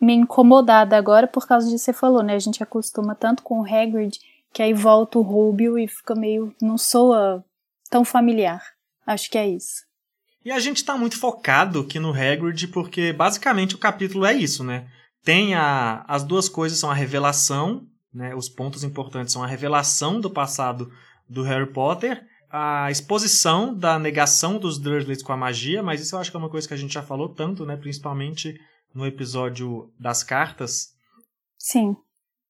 meio 0.00 0.20
incomodada 0.20 0.96
agora 0.96 1.26
por 1.26 1.46
causa 1.46 1.66
disso 1.66 1.84
que 1.84 1.92
você 1.92 1.92
falou, 1.92 2.22
né? 2.22 2.34
A 2.34 2.38
gente 2.38 2.62
acostuma 2.62 3.14
tanto 3.14 3.42
com 3.42 3.60
o 3.60 3.64
Hagrid 3.64 4.18
que 4.54 4.62
aí 4.62 4.72
volta 4.72 5.18
o 5.18 5.22
Rubio 5.22 5.76
e 5.76 5.88
fica 5.88 6.14
meio. 6.14 6.54
não 6.62 6.78
soa 6.78 7.44
tão 7.90 8.04
familiar. 8.04 8.62
Acho 9.04 9.28
que 9.28 9.36
é 9.36 9.48
isso. 9.48 9.82
E 10.44 10.52
a 10.52 10.60
gente 10.60 10.84
tá 10.84 10.96
muito 10.96 11.18
focado 11.18 11.80
aqui 11.80 11.98
no 11.98 12.12
Hagrid 12.12 12.68
porque 12.68 13.12
basicamente 13.12 13.74
o 13.74 13.78
capítulo 13.78 14.24
é 14.24 14.32
isso, 14.32 14.62
né? 14.62 14.88
Tem 15.24 15.54
a, 15.54 16.04
as 16.06 16.22
duas 16.22 16.48
coisas 16.48 16.78
são 16.78 16.90
a 16.90 16.94
revelação, 16.94 17.84
né? 18.12 18.32
Os 18.34 18.48
pontos 18.48 18.84
importantes 18.84 19.32
são 19.32 19.42
a 19.42 19.46
revelação 19.46 20.20
do 20.20 20.30
passado 20.30 20.92
do 21.28 21.42
Harry 21.42 21.72
Potter, 21.72 22.24
a 22.48 22.90
exposição 22.90 23.74
da 23.74 23.98
negação 23.98 24.58
dos 24.58 24.78
Dursleys 24.78 25.22
com 25.22 25.32
a 25.32 25.36
magia, 25.36 25.82
mas 25.82 26.00
isso 26.00 26.14
eu 26.14 26.20
acho 26.20 26.30
que 26.30 26.36
é 26.36 26.40
uma 26.40 26.50
coisa 26.50 26.68
que 26.68 26.74
a 26.74 26.76
gente 26.76 26.94
já 26.94 27.02
falou 27.02 27.28
tanto, 27.28 27.66
né? 27.66 27.76
Principalmente 27.76 28.54
no 28.94 29.04
episódio 29.04 29.90
das 29.98 30.22
cartas. 30.22 30.94
Sim. 31.58 31.96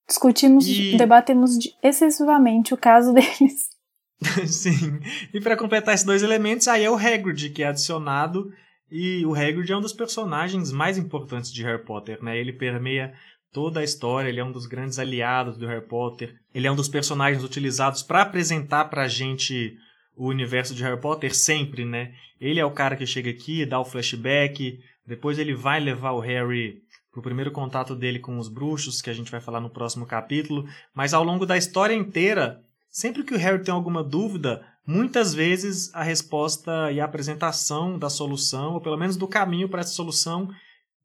Discutimos, 0.09 0.67
e... 0.67 0.97
debatemos 0.97 1.59
excessivamente 1.83 2.75
o 2.75 2.77
caso 2.77 3.13
deles. 3.15 3.75
Sim. 4.47 5.01
E 5.33 5.41
para 5.41 5.57
completar 5.57 5.95
esses 5.95 6.07
dois 6.07 6.23
elementos, 6.23 6.69
aí 6.69 6.85
é 6.85 6.91
o 6.91 6.97
Hagrid 6.97 7.51
que 7.51 7.63
é 7.63 7.69
adicionado. 7.69 8.51
E 8.91 9.25
o 9.27 9.35
Hagrid 9.35 9.73
é 9.73 9.77
um 9.77 9.81
dos 9.81 9.93
personagens 9.93 10.71
mais 10.71 10.99
importantes 10.99 11.53
de 11.53 11.63
Harry 11.63 11.85
Potter, 11.85 12.23
né? 12.23 12.39
Ele 12.39 12.53
permeia 12.53 13.13
toda 13.53 13.81
a 13.81 13.85
história, 13.85 14.29
ele 14.29 14.41
é 14.41 14.45
um 14.45 14.53
dos 14.53 14.67
grandes 14.67 14.99
aliados 14.99 15.57
do 15.57 15.67
Harry 15.67 15.87
Potter. 15.87 16.35
Ele 16.55 16.67
é 16.67 16.73
um 16.73 16.77
dos 16.77 16.89
personagens 16.89 17.43
utilizados 17.43 18.03
para 18.03 18.23
apresentar 18.23 18.87
pra 18.87 19.09
gente 19.09 19.77
o 20.17 20.29
universo 20.29 20.75
de 20.75 20.83
Harry 20.83 21.01
Potter 21.01 21.35
sempre, 21.35 21.85
né? 21.85 22.13
Ele 22.41 22.61
é 22.61 22.65
o 22.65 22.71
cara 22.71 22.97
que 22.97 23.07
chega 23.07 23.31
aqui, 23.31 23.65
dá 23.65 23.81
o 23.81 23.85
flashback, 23.85 24.79
depois 25.07 25.39
ele 25.39 25.55
vai 25.55 25.81
levar 25.81 26.13
o 26.13 26.21
Harry 26.21 26.83
pro 27.14 27.23
primeiro 27.23 27.52
contato 27.52 27.94
dele 27.94 28.18
com 28.18 28.38
os 28.38 28.49
bruxos, 28.49 29.00
que 29.00 29.09
a 29.09 29.14
gente 29.14 29.30
vai 29.30 29.40
falar 29.40 29.61
no 29.61 29.71
próximo 29.71 30.04
capítulo, 30.04 30.66
mas 30.92 31.14
ao 31.14 31.23
longo 31.23 31.47
da 31.47 31.56
história 31.56 31.94
inteira, 31.94 32.61
sempre 32.90 33.23
que 33.23 33.33
o 33.33 33.38
Harry 33.38 33.62
tem 33.62 33.73
alguma 33.73 34.02
dúvida, 34.02 34.66
muitas 34.85 35.33
vezes 35.33 35.94
a 35.94 36.02
resposta 36.02 36.90
e 36.90 37.00
a 37.00 37.04
apresentação 37.04 37.97
da 37.97 38.11
solução, 38.11 38.75
ou 38.75 38.80
pelo 38.80 38.99
menos 38.99 39.16
do 39.16 39.28
caminho 39.28 39.68
para 39.68 39.80
essa 39.80 39.92
solução, 39.92 40.49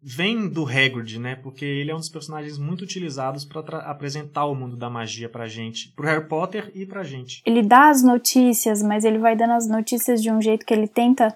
vem 0.01 0.49
do 0.49 0.65
Hagrid, 0.65 1.19
né? 1.19 1.35
Porque 1.35 1.63
ele 1.63 1.91
é 1.91 1.95
um 1.95 1.99
dos 1.99 2.09
personagens 2.09 2.57
muito 2.57 2.81
utilizados 2.81 3.45
para 3.45 3.77
apresentar 3.79 4.45
o 4.45 4.55
mundo 4.55 4.75
da 4.75 4.89
magia 4.89 5.29
pra 5.29 5.47
gente, 5.47 5.93
pro 5.95 6.07
Harry 6.07 6.27
Potter 6.27 6.71
e 6.73 6.87
pra 6.87 7.03
gente. 7.03 7.43
Ele 7.45 7.61
dá 7.61 7.89
as 7.89 8.01
notícias, 8.01 8.81
mas 8.81 9.05
ele 9.05 9.19
vai 9.19 9.35
dando 9.35 9.53
as 9.53 9.69
notícias 9.69 10.23
de 10.23 10.31
um 10.31 10.41
jeito 10.41 10.65
que 10.65 10.73
ele 10.73 10.87
tenta 10.87 11.35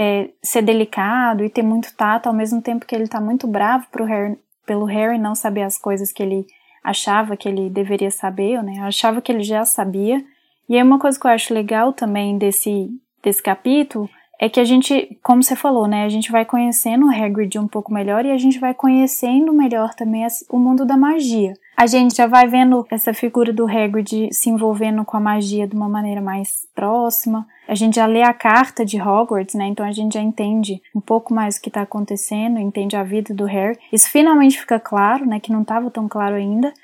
é, 0.00 0.30
ser 0.40 0.62
delicado 0.62 1.44
e 1.44 1.50
ter 1.50 1.62
muito 1.62 1.92
tato, 1.96 2.28
ao 2.28 2.32
mesmo 2.32 2.62
tempo 2.62 2.86
que 2.86 2.94
ele 2.94 3.08
tá 3.08 3.20
muito 3.20 3.48
bravo 3.48 3.84
Harry, 4.06 4.38
pelo 4.64 4.84
Harry 4.84 5.18
não 5.18 5.34
saber 5.34 5.62
as 5.62 5.76
coisas 5.76 6.12
que 6.12 6.22
ele 6.22 6.46
achava 6.84 7.36
que 7.36 7.48
ele 7.48 7.68
deveria 7.68 8.10
saber, 8.10 8.62
né? 8.62 8.78
Achava 8.82 9.20
que 9.20 9.32
ele 9.32 9.42
já 9.42 9.64
sabia. 9.64 10.24
E 10.68 10.76
aí 10.76 10.82
uma 10.84 11.00
coisa 11.00 11.18
que 11.18 11.26
eu 11.26 11.30
acho 11.32 11.52
legal 11.52 11.92
também 11.92 12.38
desse, 12.38 12.88
desse 13.20 13.42
capítulo 13.42 14.08
é 14.38 14.48
que 14.48 14.60
a 14.60 14.64
gente, 14.64 15.18
como 15.20 15.42
você 15.42 15.56
falou, 15.56 15.88
né, 15.88 16.04
a 16.04 16.08
gente 16.08 16.30
vai 16.30 16.44
conhecendo 16.44 17.06
o 17.06 17.10
Hagrid 17.10 17.58
um 17.58 17.66
pouco 17.66 17.92
melhor 17.92 18.24
e 18.24 18.30
a 18.30 18.38
gente 18.38 18.60
vai 18.60 18.72
conhecendo 18.72 19.52
melhor 19.52 19.94
também 19.94 20.24
o 20.48 20.60
mundo 20.60 20.86
da 20.86 20.96
magia. 20.96 21.54
A 21.78 21.86
gente 21.86 22.16
já 22.16 22.26
vai 22.26 22.48
vendo 22.48 22.84
essa 22.90 23.14
figura 23.14 23.52
do 23.52 23.64
Hagrid 23.64 24.30
se 24.32 24.50
envolvendo 24.50 25.04
com 25.04 25.16
a 25.16 25.20
magia 25.20 25.64
de 25.64 25.76
uma 25.76 25.88
maneira 25.88 26.20
mais 26.20 26.66
próxima. 26.74 27.46
A 27.68 27.74
gente 27.76 27.94
já 27.94 28.06
lê 28.06 28.20
a 28.20 28.34
carta 28.34 28.84
de 28.84 29.00
Hogwarts, 29.00 29.54
né? 29.54 29.68
Então 29.68 29.86
a 29.86 29.92
gente 29.92 30.14
já 30.14 30.20
entende 30.20 30.82
um 30.92 31.00
pouco 31.00 31.32
mais 31.32 31.56
o 31.56 31.60
que 31.62 31.68
está 31.68 31.82
acontecendo, 31.82 32.58
entende 32.58 32.96
a 32.96 33.04
vida 33.04 33.32
do 33.32 33.44
Harry. 33.44 33.78
Isso 33.92 34.10
finalmente 34.10 34.58
fica 34.58 34.80
claro, 34.80 35.24
né? 35.24 35.38
Que 35.38 35.52
não 35.52 35.62
estava 35.62 35.88
tão 35.88 36.08
claro 36.08 36.34
ainda. 36.34 36.74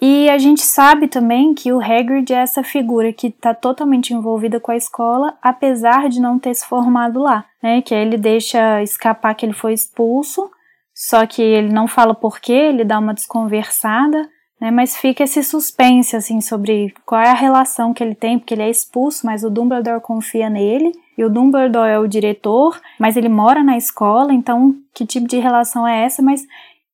E 0.00 0.30
a 0.30 0.38
gente 0.38 0.62
sabe 0.62 1.08
também 1.08 1.52
que 1.52 1.70
o 1.70 1.78
Hagrid 1.78 2.32
é 2.32 2.36
essa 2.36 2.62
figura 2.62 3.12
que 3.12 3.26
está 3.26 3.52
totalmente 3.52 4.14
envolvida 4.14 4.58
com 4.58 4.72
a 4.72 4.76
escola, 4.78 5.36
apesar 5.42 6.08
de 6.08 6.22
não 6.22 6.38
ter 6.38 6.54
se 6.54 6.64
formado 6.64 7.20
lá, 7.20 7.44
né? 7.62 7.82
Que 7.82 7.94
ele 7.94 8.16
deixa 8.16 8.82
escapar 8.82 9.34
que 9.34 9.44
ele 9.44 9.52
foi 9.52 9.74
expulso, 9.74 10.50
só 10.94 11.26
que 11.26 11.42
ele 11.42 11.70
não 11.70 11.86
fala 11.86 12.14
por 12.14 12.40
quê, 12.40 12.54
ele 12.54 12.82
dá 12.82 12.98
uma 12.98 13.12
desconversada, 13.12 14.26
né? 14.60 14.70
Mas 14.70 14.96
fica 14.96 15.24
esse 15.24 15.42
suspense 15.42 16.16
assim 16.16 16.40
sobre 16.40 16.92
qual 17.06 17.20
é 17.20 17.30
a 17.30 17.34
relação 17.34 17.94
que 17.94 18.02
ele 18.02 18.14
tem, 18.14 18.38
porque 18.38 18.54
ele 18.54 18.62
é 18.62 18.70
expulso, 18.70 19.24
mas 19.24 19.44
o 19.44 19.50
Dumbledore 19.50 20.00
confia 20.00 20.50
nele. 20.50 20.92
E 21.16 21.24
o 21.24 21.30
Dumbledore 21.30 21.90
é 21.90 21.98
o 21.98 22.06
diretor, 22.06 22.80
mas 22.98 23.16
ele 23.16 23.28
mora 23.28 23.62
na 23.62 23.76
escola, 23.76 24.32
então 24.32 24.74
que 24.94 25.06
tipo 25.06 25.26
de 25.26 25.38
relação 25.38 25.86
é 25.86 26.04
essa? 26.04 26.22
Mas 26.22 26.46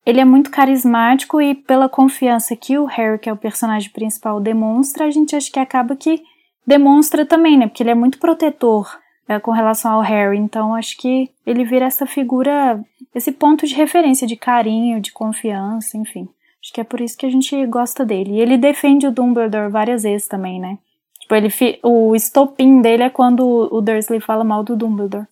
ele 0.04 0.21
é 0.21 0.25
muito 0.25 0.50
carismático 0.50 1.40
e 1.40 1.54
pela 1.54 1.88
confiança 1.88 2.54
que 2.54 2.78
o 2.78 2.85
Harry, 2.85 3.18
que 3.18 3.28
é 3.28 3.33
o 3.33 3.37
personagem 3.37 3.90
principal, 3.90 4.40
demonstra, 4.40 5.06
a 5.06 5.11
gente 5.11 5.35
acha 5.35 5.50
que 5.50 5.59
acaba 5.59 5.97
que 5.97 6.23
demonstra 6.66 7.25
também, 7.25 7.59
né? 7.59 7.66
Porque 7.66 7.83
ele 7.83 7.90
é 7.90 7.94
muito 7.94 8.18
protetor 8.18 8.99
é, 9.28 9.38
com 9.38 9.50
relação 9.50 9.92
ao 9.92 10.00
Harry. 10.00 10.38
Então 10.38 10.75
acho 10.75 10.97
que 10.99 11.30
ele 11.47 11.64
vira 11.64 11.87
essa 11.87 12.06
figura, 12.06 12.83
esse 13.14 13.33
ponto 13.33 13.66
de 13.66 13.75
referência 13.75 14.26
de 14.26 14.37
carinho, 14.37 15.00
de 15.00 15.12
confiança, 15.12 15.97
enfim. 15.97 16.28
Acho 16.64 16.73
que 16.73 16.80
é 16.80 16.85
por 16.85 16.99
isso 17.02 17.18
que 17.18 17.26
a 17.26 17.30
gente 17.30 17.66
gosta 17.66 18.06
dele. 18.06 18.37
E 18.37 18.40
ele 18.40 18.56
defende 18.56 19.06
o 19.06 19.12
Dumbledore 19.12 19.71
várias 19.71 20.02
vezes 20.02 20.26
também, 20.26 20.59
né? 20.59 20.78
Tipo, 21.21 21.35
ele 21.35 21.49
o 21.83 22.16
estopim 22.16 22.80
dele 22.80 23.02
é 23.02 23.11
quando 23.11 23.68
o 23.71 23.83
Dursley 23.83 24.18
fala 24.18 24.42
mal 24.42 24.64
do 24.64 24.75
Dumbledore. 24.75 25.26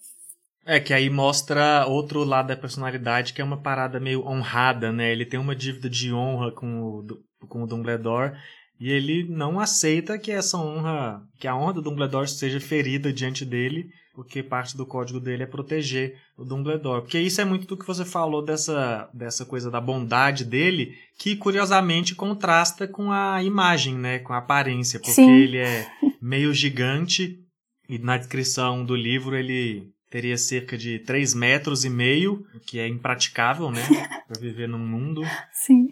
É, 0.67 0.79
que 0.79 0.93
aí 0.93 1.09
mostra 1.09 1.87
outro 1.87 2.23
lado 2.23 2.49
da 2.49 2.57
personalidade, 2.57 3.33
que 3.33 3.41
é 3.41 3.45
uma 3.45 3.57
parada 3.57 3.99
meio 3.99 4.27
honrada, 4.27 4.93
né? 4.93 5.11
Ele 5.11 5.25
tem 5.25 5.41
uma 5.41 5.57
dívida 5.57 5.89
de 5.89 6.13
honra 6.13 6.53
com 6.53 6.83
o, 6.83 7.07
com 7.49 7.63
o 7.63 7.67
Dumbledore 7.67 8.35
e 8.79 8.91
ele 8.91 9.27
não 9.27 9.59
aceita 9.59 10.19
que 10.19 10.31
essa 10.31 10.59
honra, 10.59 11.23
que 11.41 11.49
a 11.49 11.57
honra 11.57 11.73
do 11.73 11.83
Dumbledore 11.83 12.29
seja 12.29 12.61
ferida 12.61 13.11
diante 13.11 13.43
dele, 13.43 13.89
porque 14.15 14.43
parte 14.43 14.77
do 14.77 14.85
código 14.85 15.19
dele 15.19 15.43
é 15.43 15.47
proteger 15.47 16.19
o 16.37 16.45
Dumbledore. 16.45 17.03
Porque 17.03 17.19
isso 17.19 17.41
é 17.41 17.45
muito 17.45 17.67
do 17.67 17.77
que 17.77 17.87
você 17.87 18.05
falou 18.05 18.45
dessa, 18.45 19.09
dessa 19.13 19.45
coisa 19.45 19.71
da 19.71 19.81
bondade 19.81 20.45
dele, 20.45 20.95
que 21.19 21.35
curiosamente 21.35 22.15
contrasta 22.15 22.87
com 22.87 23.11
a 23.11 23.43
imagem, 23.43 23.95
né? 23.95 24.19
Com 24.19 24.33
a 24.33 24.39
aparência, 24.39 25.01
porque 25.01 25.13
Sim. 25.13 25.31
ele 25.31 25.59
é 25.59 25.87
meio 26.21 26.53
gigante 26.53 27.39
e 27.89 27.99
na 27.99 28.17
descrição 28.17 28.85
do 28.85 28.95
livro 28.95 29.37
ele 29.37 29.91
teria 30.13 30.37
cerca 30.37 30.77
de 30.77 30.99
3 30.99 31.33
metros 31.33 31.87
e 31.87 31.89
meio, 31.89 32.47
o 32.55 32.61
que 32.61 32.79
é 32.79 32.87
impraticável, 32.87 33.71
né? 33.71 33.81
para 34.29 34.39
viver 34.39 34.69
num 34.69 34.79
mundo 34.79 35.23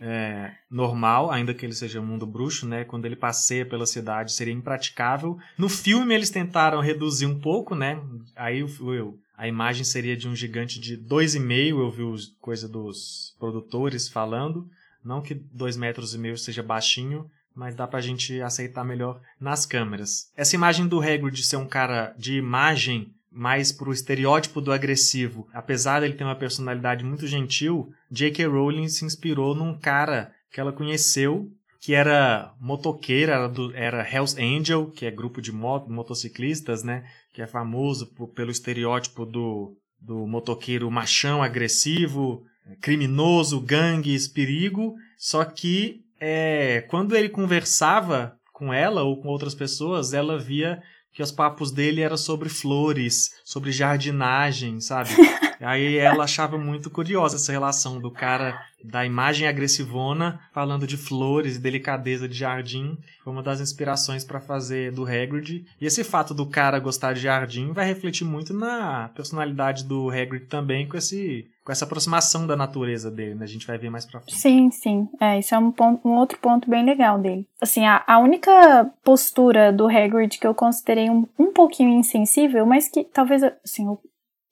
é, 0.02 0.52
normal, 0.70 1.30
ainda 1.30 1.54
que 1.54 1.64
ele 1.64 1.72
seja 1.72 2.02
um 2.02 2.06
mundo 2.06 2.26
bruxo, 2.26 2.68
né? 2.68 2.84
Quando 2.84 3.06
ele 3.06 3.16
passeia 3.16 3.64
pela 3.64 3.86
cidade 3.86 4.34
seria 4.34 4.52
impraticável. 4.52 5.38
No 5.56 5.70
filme 5.70 6.14
eles 6.14 6.28
tentaram 6.28 6.82
reduzir 6.82 7.24
um 7.24 7.40
pouco, 7.40 7.74
né? 7.74 7.98
Aí 8.36 8.60
eu, 8.60 9.18
a 9.38 9.48
imagem 9.48 9.84
seria 9.84 10.14
de 10.14 10.28
um 10.28 10.36
gigante 10.36 10.78
de 10.78 10.98
2,5, 10.98 11.78
eu 11.78 11.90
vi 11.90 12.02
os, 12.02 12.36
coisa 12.42 12.68
dos 12.68 13.34
produtores 13.38 14.06
falando. 14.06 14.68
Não 15.02 15.22
que 15.22 15.32
2 15.32 15.78
metros 15.78 16.14
e 16.14 16.18
meio 16.18 16.36
seja 16.36 16.62
baixinho, 16.62 17.30
mas 17.54 17.74
dá 17.74 17.86
pra 17.86 18.02
gente 18.02 18.38
aceitar 18.42 18.84
melhor 18.84 19.18
nas 19.40 19.64
câmeras. 19.64 20.30
Essa 20.36 20.56
imagem 20.56 20.86
do 20.86 21.00
Hagrid 21.00 21.42
ser 21.42 21.56
um 21.56 21.66
cara 21.66 22.14
de 22.18 22.36
imagem 22.36 23.14
mais 23.30 23.70
pro 23.70 23.92
estereótipo 23.92 24.60
do 24.60 24.72
agressivo. 24.72 25.46
Apesar 25.52 26.00
dele 26.00 26.14
ter 26.14 26.24
uma 26.24 26.34
personalidade 26.34 27.04
muito 27.04 27.26
gentil, 27.26 27.92
J.K. 28.10 28.46
Rowling 28.46 28.88
se 28.88 29.04
inspirou 29.04 29.54
num 29.54 29.78
cara 29.78 30.32
que 30.50 30.60
ela 30.60 30.72
conheceu, 30.72 31.48
que 31.80 31.94
era 31.94 32.52
motoqueira, 32.60 33.32
era, 33.34 33.48
do, 33.48 33.74
era 33.74 34.06
Hells 34.08 34.36
Angel, 34.40 34.90
que 34.90 35.06
é 35.06 35.10
grupo 35.10 35.40
de 35.40 35.52
motociclistas, 35.52 36.82
né? 36.82 37.04
Que 37.32 37.40
é 37.40 37.46
famoso 37.46 38.06
por, 38.14 38.28
pelo 38.28 38.50
estereótipo 38.50 39.24
do, 39.24 39.76
do 40.00 40.26
motoqueiro 40.26 40.90
machão, 40.90 41.42
agressivo, 41.42 42.44
criminoso, 42.80 43.60
gangues, 43.60 44.28
perigo. 44.28 44.94
Só 45.16 45.44
que 45.44 46.00
é, 46.20 46.84
quando 46.88 47.16
ele 47.16 47.28
conversava 47.28 48.36
com 48.52 48.74
ela 48.74 49.02
ou 49.02 49.22
com 49.22 49.28
outras 49.28 49.54
pessoas, 49.54 50.12
ela 50.12 50.38
via 50.38 50.82
que 51.20 51.24
os 51.24 51.30
papos 51.30 51.70
dele 51.70 52.00
eram 52.00 52.16
sobre 52.16 52.48
flores, 52.48 53.32
sobre 53.44 53.70
jardinagem, 53.70 54.80
sabe? 54.80 55.10
Aí 55.60 55.98
ela 55.98 56.24
achava 56.24 56.56
muito 56.56 56.90
curiosa 56.90 57.36
essa 57.36 57.52
relação 57.52 58.00
do 58.00 58.10
cara 58.10 58.58
da 58.82 59.04
imagem 59.04 59.46
agressivona 59.46 60.40
falando 60.52 60.86
de 60.86 60.96
flores 60.96 61.56
e 61.56 61.60
delicadeza 61.60 62.28
de 62.28 62.34
jardim. 62.34 62.96
Foi 63.22 63.32
uma 63.32 63.42
das 63.42 63.60
inspirações 63.60 64.24
para 64.24 64.40
fazer 64.40 64.90
do 64.90 65.04
Hagrid. 65.04 65.66
E 65.80 65.86
esse 65.86 66.02
fato 66.02 66.32
do 66.32 66.46
cara 66.46 66.78
gostar 66.78 67.12
de 67.12 67.20
jardim 67.20 67.72
vai 67.72 67.86
refletir 67.86 68.24
muito 68.24 68.54
na 68.54 69.10
personalidade 69.14 69.84
do 69.84 70.08
Hagrid 70.10 70.46
também 70.46 70.88
com 70.88 70.96
esse 70.96 71.46
com 71.62 71.72
essa 71.72 71.84
aproximação 71.84 72.46
da 72.46 72.56
natureza 72.56 73.10
dele, 73.10 73.34
né? 73.34 73.44
A 73.44 73.46
gente 73.46 73.66
vai 73.66 73.76
ver 73.76 73.90
mais 73.90 74.06
pra 74.06 74.18
frente. 74.18 74.36
Sim, 74.36 74.70
sim. 74.70 75.08
É, 75.20 75.38
isso 75.38 75.54
é 75.54 75.58
um, 75.58 75.70
ponto, 75.70 76.08
um 76.08 76.16
outro 76.16 76.38
ponto 76.38 76.68
bem 76.68 76.84
legal 76.84 77.18
dele. 77.18 77.46
Assim, 77.60 77.84
a, 77.84 78.02
a 78.06 78.18
única 78.18 78.90
postura 79.04 79.72
do 79.72 79.86
Hagrid 79.86 80.38
que 80.38 80.46
eu 80.46 80.54
considerei 80.54 81.10
um, 81.10 81.28
um 81.38 81.52
pouquinho 81.52 81.90
insensível, 81.90 82.64
mas 82.64 82.88
que 82.88 83.04
talvez, 83.04 83.42
assim, 83.62 83.86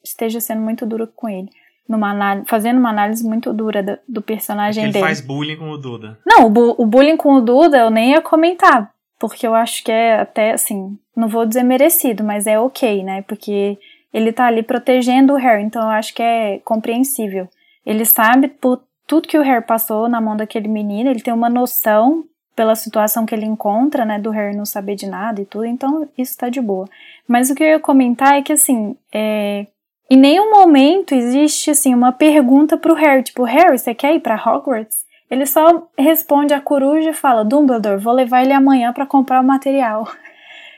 esteja 0.08 0.40
sendo 0.40 0.60
muito 0.60 0.84
dura 0.86 1.06
com 1.06 1.28
ele. 1.28 1.48
Numa 1.88 2.42
fazendo 2.44 2.78
uma 2.78 2.90
análise 2.90 3.26
muito 3.26 3.52
dura 3.52 3.82
do, 3.82 3.98
do 4.06 4.20
personagem 4.20 4.82
é 4.82 4.86
ele 4.86 4.92
dele. 4.92 5.04
Ele 5.04 5.14
faz 5.14 5.20
bullying 5.20 5.56
com 5.56 5.70
o 5.70 5.78
Duda. 5.78 6.18
Não, 6.26 6.46
o, 6.46 6.50
bu 6.50 6.74
o 6.76 6.84
bullying 6.84 7.16
com 7.16 7.34
o 7.34 7.40
Duda 7.40 7.78
eu 7.78 7.90
nem 7.90 8.10
ia 8.10 8.20
comentar. 8.20 8.92
Porque 9.18 9.46
eu 9.46 9.54
acho 9.54 9.82
que 9.82 9.90
é 9.90 10.20
até, 10.20 10.52
assim, 10.52 10.96
não 11.16 11.26
vou 11.26 11.44
dizer 11.44 11.64
merecido, 11.64 12.22
mas 12.22 12.46
é 12.46 12.58
ok, 12.58 13.02
né? 13.02 13.22
Porque 13.22 13.76
ele 14.12 14.32
tá 14.32 14.46
ali 14.46 14.62
protegendo 14.62 15.32
o 15.32 15.36
Harry, 15.36 15.64
então 15.64 15.82
eu 15.82 15.88
acho 15.88 16.14
que 16.14 16.22
é 16.22 16.60
compreensível. 16.60 17.48
Ele 17.84 18.04
sabe 18.04 18.48
por 18.48 18.80
tudo 19.06 19.26
que 19.26 19.38
o 19.38 19.42
Harry 19.42 19.64
passou 19.64 20.08
na 20.08 20.20
mão 20.20 20.36
daquele 20.36 20.68
menino, 20.68 21.10
ele 21.10 21.22
tem 21.22 21.34
uma 21.34 21.48
noção 21.48 22.24
pela 22.54 22.74
situação 22.74 23.24
que 23.24 23.34
ele 23.34 23.46
encontra, 23.46 24.04
né, 24.04 24.18
do 24.18 24.30
Harry 24.30 24.56
não 24.56 24.64
saber 24.64 24.96
de 24.96 25.06
nada 25.06 25.40
e 25.40 25.46
tudo, 25.46 25.64
então 25.64 26.08
isso 26.16 26.36
tá 26.36 26.48
de 26.48 26.60
boa. 26.60 26.88
Mas 27.26 27.50
o 27.50 27.54
que 27.54 27.62
eu 27.62 27.68
ia 27.68 27.80
comentar 27.80 28.34
é 28.34 28.42
que, 28.42 28.52
assim, 28.52 28.96
é, 29.12 29.66
em 30.10 30.16
nenhum 30.16 30.50
momento 30.50 31.14
existe 31.14 31.70
assim 31.70 31.94
uma 31.94 32.12
pergunta 32.12 32.76
pro 32.76 32.94
Harry, 32.94 33.22
tipo, 33.22 33.44
Harry, 33.44 33.78
você 33.78 33.94
quer 33.94 34.14
ir 34.14 34.20
para 34.20 34.36
Hogwarts? 34.36 35.06
Ele 35.30 35.44
só 35.44 35.88
responde 35.98 36.54
a 36.54 36.60
coruja 36.60 37.10
e 37.10 37.14
fala: 37.14 37.44
Dumbledore, 37.44 38.00
vou 38.00 38.14
levar 38.14 38.42
ele 38.42 38.52
amanhã 38.52 38.92
para 38.92 39.06
comprar 39.06 39.40
o 39.40 39.46
material. 39.46 40.10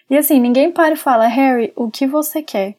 E 0.08 0.16
assim, 0.16 0.40
ninguém 0.40 0.72
para 0.72 0.94
e 0.94 0.96
fala: 0.96 1.26
Harry, 1.28 1.72
o 1.76 1.90
que 1.90 2.06
você 2.06 2.42
quer? 2.42 2.76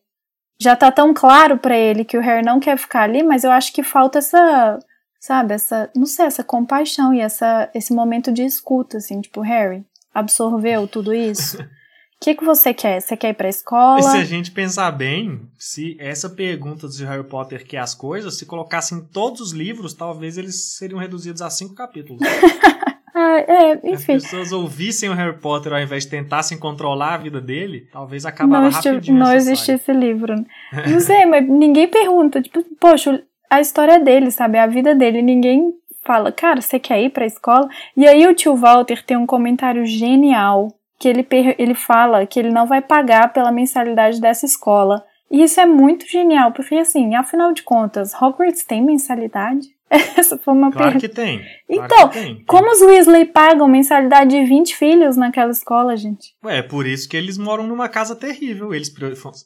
Já 0.60 0.76
tá 0.76 0.92
tão 0.92 1.14
claro 1.14 1.58
para 1.58 1.78
ele 1.78 2.04
que 2.04 2.18
o 2.18 2.22
Harry 2.22 2.46
não 2.46 2.60
quer 2.60 2.78
ficar 2.78 3.04
ali, 3.04 3.24
mas 3.24 3.44
eu 3.44 3.52
acho 3.52 3.74
que 3.74 3.82
falta 3.82 4.20
essa, 4.20 4.78
sabe, 5.20 5.54
essa, 5.54 5.90
não 5.96 6.06
sei, 6.06 6.26
essa 6.26 6.44
compaixão 6.44 7.14
e 7.14 7.20
essa, 7.20 7.70
esse 7.74 7.94
momento 7.94 8.32
de 8.32 8.44
escuta, 8.44 8.98
assim, 8.98 9.22
tipo, 9.22 9.42
Harry, 9.42 9.84
absorveu 10.14 10.88
tudo 10.88 11.14
isso? 11.14 11.58
O 12.22 12.24
que, 12.24 12.36
que 12.36 12.46
você 12.46 12.72
quer? 12.72 13.02
Você 13.02 13.18
quer 13.18 13.30
ir 13.30 13.34
pra 13.34 13.50
escola? 13.50 14.00
E 14.00 14.04
se 14.04 14.18
a 14.18 14.24
gente 14.24 14.52
pensar 14.52 14.92
bem, 14.92 15.42
se 15.58 15.98
essa 16.00 16.30
pergunta 16.30 16.88
de 16.88 17.04
Harry 17.04 17.24
Potter 17.24 17.66
quer 17.66 17.80
as 17.80 17.96
coisas, 17.96 18.38
se 18.38 18.46
colocassem 18.46 19.04
todos 19.12 19.42
os 19.42 19.52
livros, 19.52 19.96
talvez 19.96 20.38
eles 20.38 20.76
seriam 20.78 21.00
reduzidos 21.00 21.42
a 21.42 21.50
cinco 21.50 21.74
capítulos. 21.74 22.22
ah, 23.16 23.40
é, 23.40 23.74
enfim. 23.92 24.18
As 24.18 24.22
pessoas 24.22 24.52
ouvissem 24.52 25.10
o 25.10 25.14
Harry 25.14 25.40
Potter 25.40 25.74
ao 25.74 25.80
invés 25.80 26.04
de 26.04 26.12
tentassem 26.12 26.60
controlar 26.60 27.16
a 27.16 27.18
vida 27.18 27.42
dele, 27.42 27.88
talvez 27.92 28.24
acabava 28.24 28.66
não 28.66 28.70
rapidinho 28.70 29.18
Não 29.18 29.34
existisse 29.34 29.92
livro. 29.92 30.36
Não 30.88 31.00
sei, 31.00 31.26
mas 31.26 31.50
ninguém 31.50 31.88
pergunta. 31.88 32.40
Tipo, 32.40 32.64
poxa, 32.80 33.24
a 33.50 33.60
história 33.60 34.00
dele, 34.00 34.30
sabe? 34.30 34.60
A 34.60 34.68
vida 34.68 34.94
dele. 34.94 35.24
Ninguém 35.24 35.74
fala, 36.06 36.32
cara, 36.32 36.62
você 36.62 36.78
quer 36.78 37.02
ir 37.02 37.10
pra 37.10 37.26
escola? 37.26 37.68
E 37.98 38.08
aí 38.08 38.28
o 38.28 38.36
tio 38.36 38.56
Walter 38.56 39.04
tem 39.04 39.18
um 39.18 39.26
comentário 39.26 39.84
genial 39.88 40.68
que 41.02 41.10
ele, 41.10 41.28
ele 41.58 41.74
fala 41.74 42.28
que 42.28 42.40
ele 42.40 42.52
não 42.52 42.68
vai 42.68 42.80
pagar 42.80 43.34
pela 43.34 43.52
mensalidade 43.52 44.22
dessa 44.22 44.46
escola. 44.46 45.04
E 45.32 45.42
isso 45.42 45.60
é 45.60 45.66
muito 45.66 46.08
genial, 46.08 46.52
porque 46.52 46.76
assim, 46.76 47.16
afinal 47.16 47.52
de 47.54 47.64
contas, 47.64 48.14
Hogwarts 48.14 48.64
tem 48.64 48.84
mensalidade? 48.84 49.68
Essa 50.16 50.38
foi 50.38 50.54
uma 50.54 50.72
claro 50.72 50.92
pergunta. 50.92 51.08
que 51.08 51.14
tem. 51.14 51.40
Claro 51.40 51.86
então, 51.86 52.10
que 52.10 52.20
tem. 52.20 52.44
como 52.46 52.72
os 52.72 52.82
Weasley 52.82 53.26
pagam 53.26 53.68
mensalidade 53.68 54.30
de 54.30 54.46
20 54.46 54.76
filhos 54.76 55.18
naquela 55.18 55.52
escola, 55.52 55.98
gente? 55.98 56.34
Ué, 56.46 56.60
é 56.60 56.62
por 56.62 56.86
isso 56.86 57.10
que 57.10 57.18
eles 57.18 57.38
moram 57.38 57.66
numa 57.66 57.90
casa 57.90 58.16
terrível. 58.16 58.74
Eles 58.74 58.94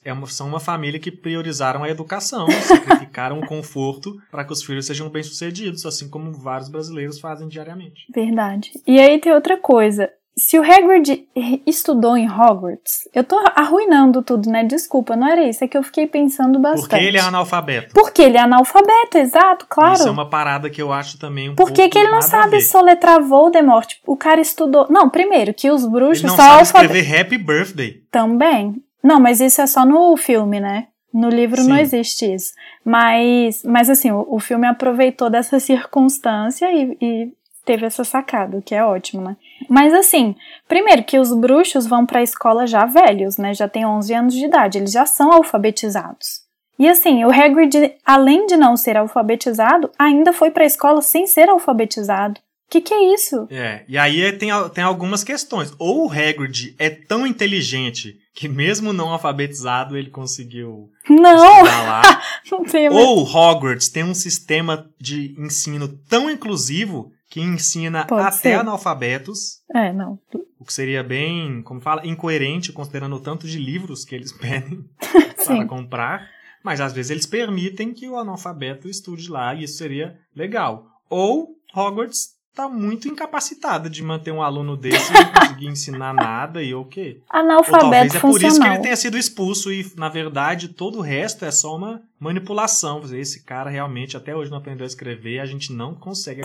é 0.04 0.14
são 0.28 0.48
uma 0.48 0.60
família 0.60 1.00
que 1.00 1.12
priorizaram 1.12 1.84
a 1.84 1.90
educação, 1.90 2.48
sacrificaram 2.62 3.40
o 3.40 3.48
conforto 3.48 4.16
para 4.30 4.44
que 4.44 4.54
os 4.54 4.64
filhos 4.64 4.86
sejam 4.86 5.10
bem-sucedidos, 5.10 5.86
assim 5.86 6.10
como 6.10 6.32
vários 6.32 6.70
brasileiros 6.70 7.20
fazem 7.20 7.48
diariamente. 7.48 8.06
Verdade. 8.14 8.72
E 8.86 9.00
aí 9.00 9.18
tem 9.20 9.34
outra 9.34 9.58
coisa 9.58 10.12
se 10.38 10.60
o 10.60 10.64
Hagrid 10.64 11.26
estudou 11.66 12.18
em 12.18 12.30
Hogwarts, 12.30 13.08
eu 13.14 13.24
tô 13.24 13.42
arruinando 13.56 14.22
tudo, 14.22 14.50
né? 14.50 14.66
Desculpa, 14.66 15.16
não 15.16 15.28
era 15.28 15.48
isso, 15.48 15.64
é 15.64 15.68
que 15.68 15.78
eu 15.78 15.84
fiquei 15.84 16.06
pensando 16.08 16.60
bastante. 16.60 16.90
Porque 16.90 17.06
ele 17.06 17.18
é 17.18 17.22
analfabeto. 17.22 17.94
Porque 17.94 18.22
ele 18.22 18.38
é 18.38 18.42
analfabeto, 18.42 19.18
exato, 19.18 19.66
claro. 19.70 19.94
Isso 19.94 20.08
é 20.08 20.12
uma 20.12 20.30
parada 20.30 20.70
que 20.70 20.82
eu 20.82 20.92
acho 20.92 21.18
também 21.18 21.50
um 21.50 21.56
Por 21.56 21.72
que 21.72 21.84
ele 21.84 22.12
não 22.12 22.22
sabe 22.22 22.60
soletrar 22.60 23.22
Voldemort? 23.22 23.94
O 24.06 24.18
cara 24.18 24.42
estudou... 24.42 24.88
Não, 24.90 25.10
primeiro, 25.10 25.54
que 25.54 25.72
os 25.72 25.86
bruxos 25.86 26.20
ele 26.20 26.28
não 26.28 26.36
são 26.36 26.46
sabe 26.46 26.64
escrever 26.64 27.22
Happy 27.22 27.38
Birthday. 27.38 28.02
Também. 28.12 28.76
Não, 29.02 29.22
mas 29.22 29.40
isso 29.40 29.62
é 29.62 29.68
só 29.68 29.86
no 29.86 30.18
filme, 30.18 30.60
né? 30.60 30.88
No 31.14 31.30
livro 31.30 31.62
Sim. 31.62 31.70
não 31.70 31.78
existe 31.78 32.26
isso. 32.26 32.52
Mas, 32.84 33.64
mas 33.64 33.90
assim, 33.90 34.12
o, 34.12 34.26
o 34.28 34.38
filme 34.38 34.68
aproveitou 34.68 35.30
dessa 35.30 35.62
circunstância 35.62 36.70
e, 36.74 36.98
e 37.02 37.34
teve 37.66 37.86
essa 37.86 38.04
sacada, 38.04 38.58
o 38.58 38.62
que 38.62 38.76
é 38.76 38.84
ótimo, 38.84 39.22
né? 39.22 39.36
Mas 39.70 39.94
assim, 39.94 40.36
primeiro 40.68 41.04
que 41.04 41.20
os 41.20 41.34
bruxos 41.34 41.88
vão 41.88 42.06
para 42.06 42.20
a 42.20 42.24
escola 42.24 42.68
já 42.68 42.86
velhos, 42.86 43.38
né? 43.38 43.54
Já 43.54 43.68
têm 43.68 43.86
11 43.86 44.14
anos 44.14 44.34
de 44.34 44.46
idade, 44.46 44.78
eles 44.78 44.92
já 44.92 45.06
são 45.06 45.32
alfabetizados. 45.32 46.46
E 46.78 46.88
assim, 46.88 47.24
o 47.24 47.32
Hagrid, 47.32 47.94
além 48.06 48.46
de 48.46 48.58
não 48.58 48.76
ser 48.76 48.98
alfabetizado, 48.98 49.90
ainda 49.98 50.34
foi 50.34 50.52
para 50.52 50.64
a 50.64 50.68
escola 50.68 51.02
sem 51.02 51.26
ser 51.26 51.50
alfabetizado. 51.50 52.40
O 52.68 52.72
que, 52.72 52.82
que 52.82 52.94
é 52.94 53.14
isso? 53.14 53.48
É, 53.50 53.84
e 53.88 53.98
aí 53.98 54.32
tem, 54.34 54.50
tem 54.74 54.84
algumas 54.84 55.24
questões. 55.24 55.72
Ou 55.78 56.08
o 56.08 56.12
Hagrid 56.12 56.76
é 56.80 56.90
tão 56.90 57.26
inteligente 57.26 58.18
que 58.34 58.50
mesmo 58.50 58.92
não 58.92 59.10
alfabetizado 59.10 59.96
ele 59.96 60.10
conseguiu 60.10 60.90
não. 61.10 61.64
não 62.52 62.64
tem 62.66 62.90
Ou 62.90 63.24
Hogwarts 63.24 63.88
tem 63.88 64.04
um 64.04 64.14
sistema 64.14 64.90
de 65.00 65.34
ensino 65.40 65.88
tão 66.10 66.30
inclusivo 66.30 67.12
que 67.36 67.42
ensina 67.42 68.06
Pode 68.06 68.28
até 68.28 68.38
ser. 68.38 68.54
analfabetos, 68.54 69.60
É, 69.76 69.92
não. 69.92 70.18
o 70.58 70.64
que 70.64 70.72
seria 70.72 71.04
bem, 71.04 71.62
como 71.64 71.82
fala, 71.82 72.08
incoerente 72.08 72.72
considerando 72.72 73.18
o 73.18 73.20
tanto 73.20 73.46
de 73.46 73.60
livros 73.60 74.06
que 74.06 74.16
eles 74.16 74.32
pedem 74.40 74.86
para 75.46 75.66
comprar, 75.66 76.30
mas 76.64 76.80
às 76.80 76.94
vezes 76.94 77.12
eles 77.12 77.26
permitem 77.26 77.94
que 77.94 78.08
o 78.08 78.18
analfabeto 78.18 78.88
estude 78.88 79.30
lá 79.30 79.54
e 79.54 79.66
isso 79.66 79.78
seria 79.78 80.18
legal. 80.34 80.88
Ou 81.10 81.58
Hogwarts 81.76 82.36
está 82.52 82.70
muito 82.70 83.10
incapacitada 83.10 83.90
de 83.90 84.02
manter 84.02 84.32
um 84.32 84.42
aluno 84.42 84.78
desse 84.78 85.12
e 85.12 85.14
não 85.14 85.34
conseguir 85.34 85.68
ensinar 85.68 86.14
nada 86.14 86.64
e 86.64 86.74
o 86.74 86.86
quê? 86.86 87.20
Ou 87.34 87.38
Analfabeto 87.38 87.82
talvez 87.82 88.16
é 88.16 88.20
por 88.22 88.42
isso 88.42 88.62
que 88.62 88.66
ele 88.68 88.80
tenha 88.80 88.96
sido 88.96 89.18
expulso 89.18 89.74
e, 89.74 89.86
na 89.98 90.08
verdade, 90.08 90.70
todo 90.70 91.00
o 91.00 91.02
resto 91.02 91.44
é 91.44 91.52
só 91.52 91.76
uma 91.76 92.02
manipulação. 92.18 93.02
Esse 93.14 93.44
cara 93.44 93.70
realmente 93.70 94.16
até 94.16 94.34
hoje 94.34 94.50
não 94.50 94.58
aprendeu 94.60 94.86
a 94.86 94.88
escrever, 94.88 95.40
a 95.40 95.46
gente 95.46 95.74
não 95.74 95.94
consegue 95.94 96.42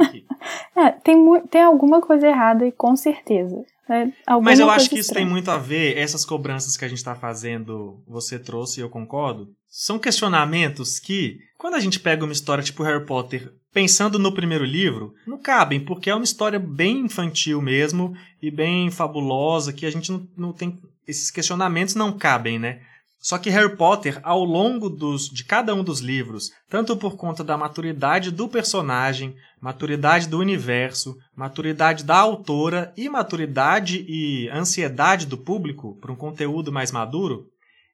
aqui. 0.00 0.26
É, 0.76 0.90
tem, 0.90 1.40
tem 1.50 1.62
alguma 1.62 2.00
coisa 2.00 2.26
errada 2.26 2.66
e 2.66 2.72
com 2.72 2.96
certeza. 2.96 3.64
É, 3.88 4.08
alguma 4.26 4.50
Mas 4.50 4.58
eu 4.58 4.70
acho 4.70 4.88
que 4.88 4.98
isso 4.98 5.12
tem 5.12 5.24
estranha. 5.24 5.30
muito 5.30 5.50
a 5.50 5.58
ver, 5.58 5.98
essas 5.98 6.24
cobranças 6.24 6.76
que 6.76 6.84
a 6.84 6.88
gente 6.88 6.98
está 6.98 7.14
fazendo, 7.14 8.02
você 8.06 8.38
trouxe 8.38 8.80
e 8.80 8.82
eu 8.82 8.88
concordo, 8.88 9.48
são 9.68 9.98
questionamentos 9.98 10.98
que, 10.98 11.38
quando 11.58 11.74
a 11.74 11.80
gente 11.80 12.00
pega 12.00 12.24
uma 12.24 12.32
história 12.32 12.64
tipo 12.64 12.82
Harry 12.82 13.04
Potter, 13.04 13.52
pensando 13.72 14.18
no 14.18 14.32
primeiro 14.32 14.64
livro, 14.64 15.14
não 15.26 15.36
cabem, 15.36 15.80
porque 15.80 16.08
é 16.08 16.14
uma 16.14 16.24
história 16.24 16.58
bem 16.58 17.00
infantil 17.00 17.60
mesmo 17.60 18.14
e 18.40 18.50
bem 18.50 18.90
fabulosa, 18.90 19.72
que 19.72 19.84
a 19.84 19.90
gente 19.90 20.10
não, 20.10 20.26
não 20.36 20.52
tem. 20.52 20.80
Esses 21.06 21.30
questionamentos 21.30 21.94
não 21.94 22.12
cabem, 22.12 22.58
né? 22.58 22.80
Só 23.24 23.38
que 23.38 23.48
Harry 23.48 23.74
Potter, 23.74 24.20
ao 24.22 24.44
longo 24.44 24.90
dos, 24.90 25.30
de 25.30 25.44
cada 25.44 25.74
um 25.74 25.82
dos 25.82 26.00
livros, 26.00 26.52
tanto 26.68 26.94
por 26.94 27.16
conta 27.16 27.42
da 27.42 27.56
maturidade 27.56 28.30
do 28.30 28.46
personagem, 28.46 29.34
maturidade 29.58 30.28
do 30.28 30.38
universo, 30.38 31.16
maturidade 31.34 32.04
da 32.04 32.18
autora 32.18 32.92
e 32.94 33.08
maturidade 33.08 34.04
e 34.06 34.46
ansiedade 34.50 35.24
do 35.24 35.38
público 35.38 35.96
para 36.02 36.12
um 36.12 36.16
conteúdo 36.16 36.70
mais 36.70 36.92
maduro, 36.92 37.46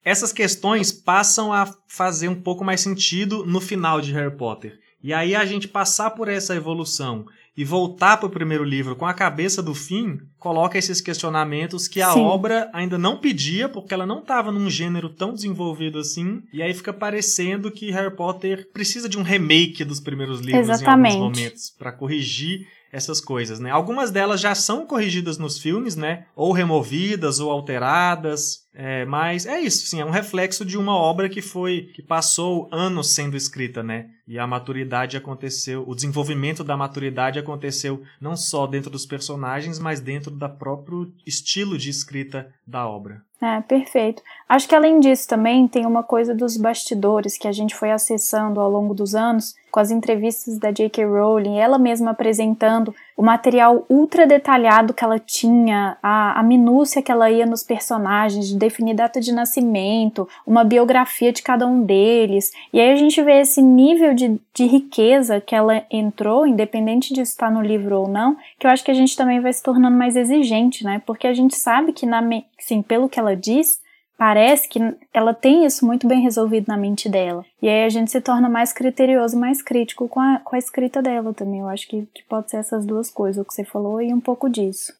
essas 0.05 0.33
questões 0.33 0.91
passam 0.91 1.53
a 1.53 1.73
fazer 1.87 2.27
um 2.27 2.43
pouco 2.43 2.65
mais 2.65 2.81
sentido 2.81 3.47
no 3.47 3.61
final 3.61 4.01
de 4.01 4.13
Harry 4.13 4.37
Potter. 4.37 4.81
E 5.03 5.13
aí 5.13 5.35
a 5.35 5.45
gente 5.45 5.67
passar 5.67 6.11
por 6.11 6.29
essa 6.29 6.55
evolução 6.55 7.25
e 7.57 7.65
voltar 7.65 8.17
para 8.17 8.27
o 8.27 8.31
primeiro 8.31 8.65
livro 8.65 8.97
com 8.97 9.07
a 9.07 9.13
cabeça 9.15 9.63
do 9.63 9.75
fim, 9.75 10.19
coloca 10.39 10.79
esses 10.79 11.01
questionamentos 11.01 11.89
que 11.89 12.01
a 12.01 12.13
Sim. 12.13 12.21
obra 12.21 12.71
ainda 12.73 12.97
não 12.97 13.19
pedia, 13.19 13.69
porque 13.69 13.93
ela 13.93 14.07
não 14.07 14.21
estava 14.21 14.53
num 14.53 14.71
gênero 14.71 15.09
tão 15.11 15.35
desenvolvido 15.35 15.99
assim, 15.99 16.43
e 16.53 16.63
aí 16.63 16.73
fica 16.73 16.93
parecendo 16.93 17.71
que 17.71 17.91
Harry 17.91 18.15
Potter 18.15 18.71
precisa 18.73 19.09
de 19.09 19.19
um 19.19 19.23
remake 19.23 19.85
dos 19.85 20.01
primeiros 20.01 20.41
livros 20.41 20.69
Exatamente. 20.69 21.17
em 21.17 21.21
alguns 21.21 21.39
momentos 21.39 21.71
para 21.79 21.93
corrigir 21.93 22.67
essas 22.93 23.21
coisas, 23.21 23.61
né? 23.61 23.71
Algumas 23.71 24.11
delas 24.11 24.41
já 24.41 24.55
são 24.55 24.87
corrigidas 24.87 25.39
nos 25.39 25.59
filmes, 25.59 25.95
né? 25.95 26.27
Ou 26.35 26.53
removidas 26.53 27.39
ou 27.39 27.51
alteradas, 27.51 28.65
é, 28.73 29.05
mas 29.05 29.47
é 29.47 29.61
isso, 29.61 29.87
sim, 29.87 30.01
é 30.01 30.05
um 30.05 30.11
reflexo 30.11 30.65
de 30.65 30.79
uma 30.79 30.95
obra 30.95 31.29
que 31.29 31.43
foi 31.43 31.91
que 31.95 32.03
passou 32.03 32.69
anos 32.71 33.15
sendo 33.15 33.37
escrita, 33.37 33.83
né? 33.83 34.11
E 34.29 34.39
a 34.39 34.47
maturidade 34.47 35.17
aconteceu, 35.17 35.85
o 35.87 35.95
desenvolvimento 35.95 36.63
da 36.63 36.77
maturidade 36.77 37.39
aconteceu 37.39 38.03
não 38.21 38.37
só 38.37 38.67
dentro 38.67 38.89
dos 38.89 39.05
personagens, 39.05 39.81
mas 39.81 40.01
dentro 40.01 40.31
da 40.31 40.49
próprio 40.49 41.13
estilo 41.27 41.77
de 41.77 41.91
escrita 41.91 42.53
da 42.65 42.87
obra. 42.89 43.23
É, 43.43 43.61
perfeito. 43.63 44.23
Acho 44.47 44.69
que 44.69 44.75
além 44.75 45.01
disso 45.01 45.27
também 45.27 45.67
tem 45.67 45.87
uma 45.87 46.03
coisa 46.03 46.35
dos 46.35 46.59
bastidores 46.59 47.39
que 47.39 47.49
a 47.49 47.53
gente 47.53 47.75
foi 47.75 47.91
acessando 47.91 48.61
ao 48.61 48.71
longo 48.71 48.93
dos 48.93 49.15
anos, 49.15 49.55
com 49.71 49.81
as 49.81 49.91
entrevistas 49.91 50.59
da 50.59 50.71
J.K. 50.71 51.07
Rowling, 51.07 51.59
ela 51.59 51.79
mesma 51.79 52.11
apresentando 52.11 52.95
o 53.21 53.23
material 53.23 53.85
ultra 53.87 54.27
detalhado 54.27 54.95
que 54.95 55.05
ela 55.05 55.19
tinha, 55.19 55.99
a, 56.03 56.41
a 56.41 56.43
minúcia 56.43 57.03
que 57.03 57.13
ela 57.13 57.31
ia 57.31 57.45
nos 57.45 57.63
personagens, 57.63 58.49
de 58.49 58.57
definir 58.57 58.95
data 58.95 59.21
de 59.21 59.31
nascimento, 59.31 60.27
uma 60.47 60.65
biografia 60.65 61.31
de 61.31 61.43
cada 61.43 61.67
um 61.67 61.83
deles. 61.83 62.51
E 62.73 62.81
aí 62.81 62.91
a 62.91 62.97
gente 62.97 63.21
vê 63.23 63.43
esse 63.43 63.61
nível 63.61 64.15
de, 64.15 64.41
de 64.55 64.65
riqueza 64.65 65.39
que 65.39 65.55
ela 65.55 65.85
entrou, 65.91 66.47
independente 66.47 67.13
de 67.13 67.21
estar 67.21 67.51
no 67.51 67.61
livro 67.61 68.01
ou 68.01 68.09
não, 68.09 68.39
que 68.59 68.67
eu 68.67 68.71
acho 68.71 68.83
que 68.83 68.91
a 68.91 68.95
gente 68.95 69.15
também 69.15 69.39
vai 69.39 69.53
se 69.53 69.63
tornando 69.63 69.99
mais 69.99 70.17
exigente, 70.17 70.83
né? 70.83 71.03
Porque 71.05 71.27
a 71.27 71.35
gente 71.35 71.55
sabe 71.59 71.93
que, 71.93 72.07
na, 72.07 72.23
me- 72.23 72.47
sim, 72.59 72.81
pelo 72.81 73.07
que 73.07 73.21
ela 73.21 73.37
diz, 73.37 73.80
parece 74.21 74.69
que 74.69 74.79
ela 75.15 75.33
tem 75.33 75.65
isso 75.65 75.87
muito 75.87 76.07
bem 76.07 76.21
resolvido 76.21 76.67
na 76.69 76.77
mente 76.77 77.09
dela. 77.09 77.43
E 77.63 77.67
aí 77.67 77.87
a 77.87 77.89
gente 77.89 78.11
se 78.11 78.21
torna 78.21 78.51
mais 78.51 78.71
criterioso, 78.71 79.35
mais 79.35 79.63
crítico 79.63 80.07
com 80.11 80.21
a, 80.21 80.39
com 80.41 80.55
a 80.55 80.59
escrita 80.59 81.01
dela 81.01 81.33
também. 81.33 81.61
Eu 81.61 81.69
acho 81.71 81.89
que, 81.89 82.07
que 82.15 82.23
pode 82.25 82.51
ser 82.51 82.59
essas 82.59 82.85
duas 82.85 83.11
coisas, 83.11 83.43
o 83.43 83.47
que 83.47 83.55
você 83.55 83.65
falou 83.65 83.99
e 84.03 84.13
um 84.13 84.21
pouco 84.21 84.51
disso. 84.51 84.93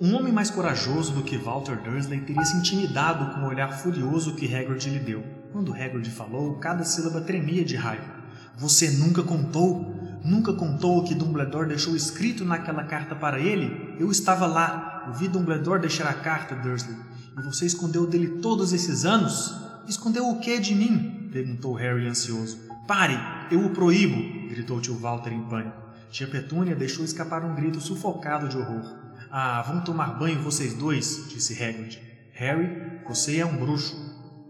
Um 0.00 0.16
homem 0.16 0.32
mais 0.32 0.50
corajoso 0.50 1.14
do 1.14 1.22
que 1.22 1.36
Walter 1.36 1.80
Dursley 1.80 2.22
teria 2.22 2.44
se 2.44 2.56
intimidado 2.56 3.32
com 3.32 3.46
o 3.46 3.48
olhar 3.48 3.68
furioso 3.78 4.34
que 4.34 4.52
Hagrid 4.52 4.90
lhe 4.90 4.98
deu. 4.98 5.22
Quando 5.52 5.72
Hagrid 5.72 6.10
falou, 6.10 6.56
cada 6.56 6.82
sílaba 6.82 7.20
tremia 7.20 7.64
de 7.64 7.76
raiva. 7.76 8.16
Você 8.58 8.90
nunca 8.90 9.22
contou? 9.22 9.94
Nunca 10.26 10.52
contou 10.52 10.98
o 10.98 11.04
que 11.04 11.14
Dumbledore 11.14 11.68
deixou 11.68 11.94
escrito 11.94 12.44
naquela 12.44 12.82
carta 12.82 13.14
para 13.14 13.38
ele? 13.38 13.94
Eu 13.96 14.10
estava 14.10 14.44
lá. 14.44 15.04
Eu 15.06 15.14
vi 15.14 15.28
Dumbledore 15.28 15.80
deixar 15.80 16.08
a 16.08 16.14
carta, 16.14 16.56
Dursley. 16.56 16.96
E 17.38 17.42
você 17.42 17.64
escondeu 17.64 18.08
dele 18.08 18.40
todos 18.40 18.72
esses 18.72 19.04
anos? 19.04 19.54
Escondeu 19.86 20.28
o 20.28 20.40
que 20.40 20.58
de 20.58 20.74
mim? 20.74 21.28
perguntou 21.30 21.74
Harry 21.74 22.08
ansioso. 22.08 22.58
Pare! 22.88 23.16
Eu 23.52 23.64
o 23.66 23.70
proíbo! 23.70 24.48
gritou 24.48 24.80
tio 24.80 24.98
Walter 24.98 25.32
em 25.32 25.44
pânico. 25.44 25.80
Tia 26.10 26.26
Petúnia 26.26 26.74
deixou 26.74 27.04
escapar 27.04 27.44
um 27.44 27.54
grito 27.54 27.80
sufocado 27.80 28.48
de 28.48 28.56
horror. 28.56 28.96
Ah, 29.30 29.62
vão 29.62 29.84
tomar 29.84 30.18
banho 30.18 30.42
vocês 30.42 30.74
dois, 30.74 31.26
disse 31.28 31.52
Hagrid. 31.62 32.00
Harry, 32.32 33.00
você 33.06 33.38
é 33.38 33.46
um 33.46 33.56
bruxo. 33.56 33.94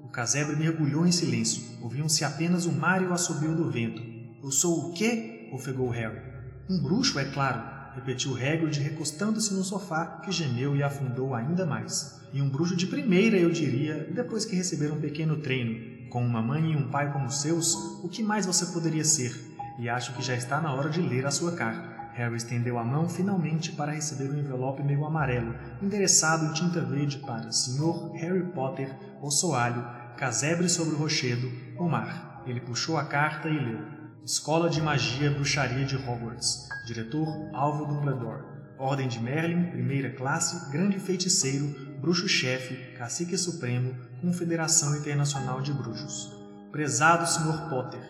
O 0.02 0.08
casebre 0.08 0.56
mergulhou 0.56 1.06
em 1.06 1.12
silêncio. 1.12 1.62
Ouviam-se 1.82 2.24
apenas 2.24 2.64
o 2.64 2.72
mar 2.72 3.02
e 3.02 3.06
o 3.06 3.12
assobio 3.12 3.54
do 3.54 3.70
vento. 3.70 4.02
Eu 4.42 4.50
sou 4.50 4.88
o 4.88 4.92
quê? 4.94 5.35
Ofegou 5.52 5.88
Harry. 5.90 6.20
Um 6.68 6.82
bruxo, 6.82 7.18
é 7.18 7.24
claro, 7.24 7.62
repetiu 7.94 8.34
Hagrid 8.34 8.80
recostando-se 8.80 9.54
no 9.54 9.64
sofá, 9.64 10.20
que 10.22 10.30
gemeu 10.30 10.76
e 10.76 10.82
afundou 10.82 11.34
ainda 11.34 11.64
mais. 11.64 12.20
E 12.32 12.42
um 12.42 12.48
bruxo 12.48 12.76
de 12.76 12.86
primeira, 12.86 13.36
eu 13.36 13.50
diria, 13.50 14.08
depois 14.14 14.44
que 14.44 14.56
receber 14.56 14.92
um 14.92 15.00
pequeno 15.00 15.38
treino. 15.38 16.08
Com 16.10 16.24
uma 16.24 16.42
mãe 16.42 16.72
e 16.72 16.76
um 16.76 16.90
pai 16.90 17.12
como 17.12 17.26
os 17.26 17.40
seus, 17.40 17.74
o 18.02 18.08
que 18.08 18.22
mais 18.22 18.46
você 18.46 18.66
poderia 18.66 19.04
ser? 19.04 19.34
E 19.78 19.88
acho 19.88 20.14
que 20.14 20.22
já 20.22 20.34
está 20.34 20.60
na 20.60 20.72
hora 20.72 20.90
de 20.90 21.00
ler 21.00 21.26
a 21.26 21.30
sua 21.30 21.52
carta. 21.52 21.96
Harry 22.14 22.36
estendeu 22.36 22.78
a 22.78 22.84
mão 22.84 23.08
finalmente 23.08 23.72
para 23.72 23.92
receber 23.92 24.30
um 24.30 24.38
envelope 24.38 24.82
meio 24.82 25.04
amarelo, 25.04 25.54
endereçado 25.82 26.46
em 26.46 26.52
tinta 26.54 26.80
verde 26.80 27.18
para 27.18 27.52
Sr. 27.52 28.12
Harry 28.14 28.42
Potter, 28.52 28.90
o 29.20 29.30
soalho, 29.30 29.84
casebre 30.16 30.68
sobre 30.68 30.94
o 30.94 30.98
rochedo, 30.98 31.50
o 31.78 31.88
mar. 31.88 32.42
Ele 32.46 32.60
puxou 32.60 32.96
a 32.96 33.04
carta 33.04 33.48
e 33.48 33.58
leu. 33.58 33.95
Escola 34.26 34.68
de 34.68 34.82
Magia 34.82 35.30
Bruxaria 35.30 35.84
de 35.84 35.94
Hogwarts. 35.94 36.68
Diretor 36.84 37.28
Alvo 37.52 37.86
Dumbledore. 37.86 38.42
Ordem 38.76 39.06
de 39.06 39.20
Merlin, 39.20 39.70
primeira 39.70 40.10
classe, 40.10 40.68
grande 40.72 40.98
feiticeiro, 40.98 41.72
bruxo-chefe, 42.00 42.74
cacique 42.98 43.38
supremo, 43.38 43.94
Confederação 44.20 44.96
Internacional 44.96 45.62
de 45.62 45.72
Bruxos. 45.72 46.36
Prezado 46.72 47.24
Sr. 47.24 47.68
Potter, 47.70 48.00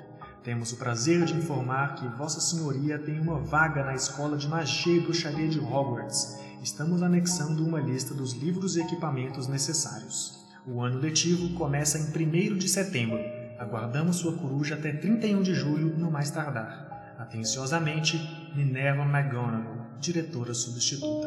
temos 0.43 0.73
o 0.73 0.79
prazer 0.79 1.23
de 1.27 1.35
informar 1.35 1.97
que 1.97 2.09
Vossa 2.17 2.41
Senhoria 2.41 2.99
tem 2.99 3.21
uma 3.21 3.39
vaga 3.39 3.85
na 3.85 3.95
Escola 3.95 4.39
de 4.39 4.49
Magia 4.49 4.97
e 4.97 5.01
Bruxaria 5.01 5.49
de 5.49 5.61
Hogwarts. 5.61 6.39
Estamos 6.63 7.03
anexando 7.03 7.63
uma 7.63 7.79
lista 7.79 8.15
dos 8.15 8.33
livros 8.33 8.75
e 8.75 8.81
equipamentos 8.81 9.49
necessários. 9.49 10.47
O 10.67 10.81
ano 10.81 10.99
letivo 10.99 11.53
começa 11.59 11.99
em 11.99 12.53
1 12.53 12.57
de 12.57 12.71
setembro. 12.71 13.36
Aguardamos 13.59 14.17
sua 14.17 14.37
coruja 14.37 14.75
até 14.75 14.93
31 14.93 15.41
de 15.41 15.55
julho, 15.55 15.97
no 15.97 16.11
mais 16.11 16.31
tardar. 16.31 17.15
Atenciosamente, 17.19 18.19
Minerva 18.55 19.03
McGonagall, 19.03 19.87
diretora 19.99 20.53
substituta. 20.53 21.27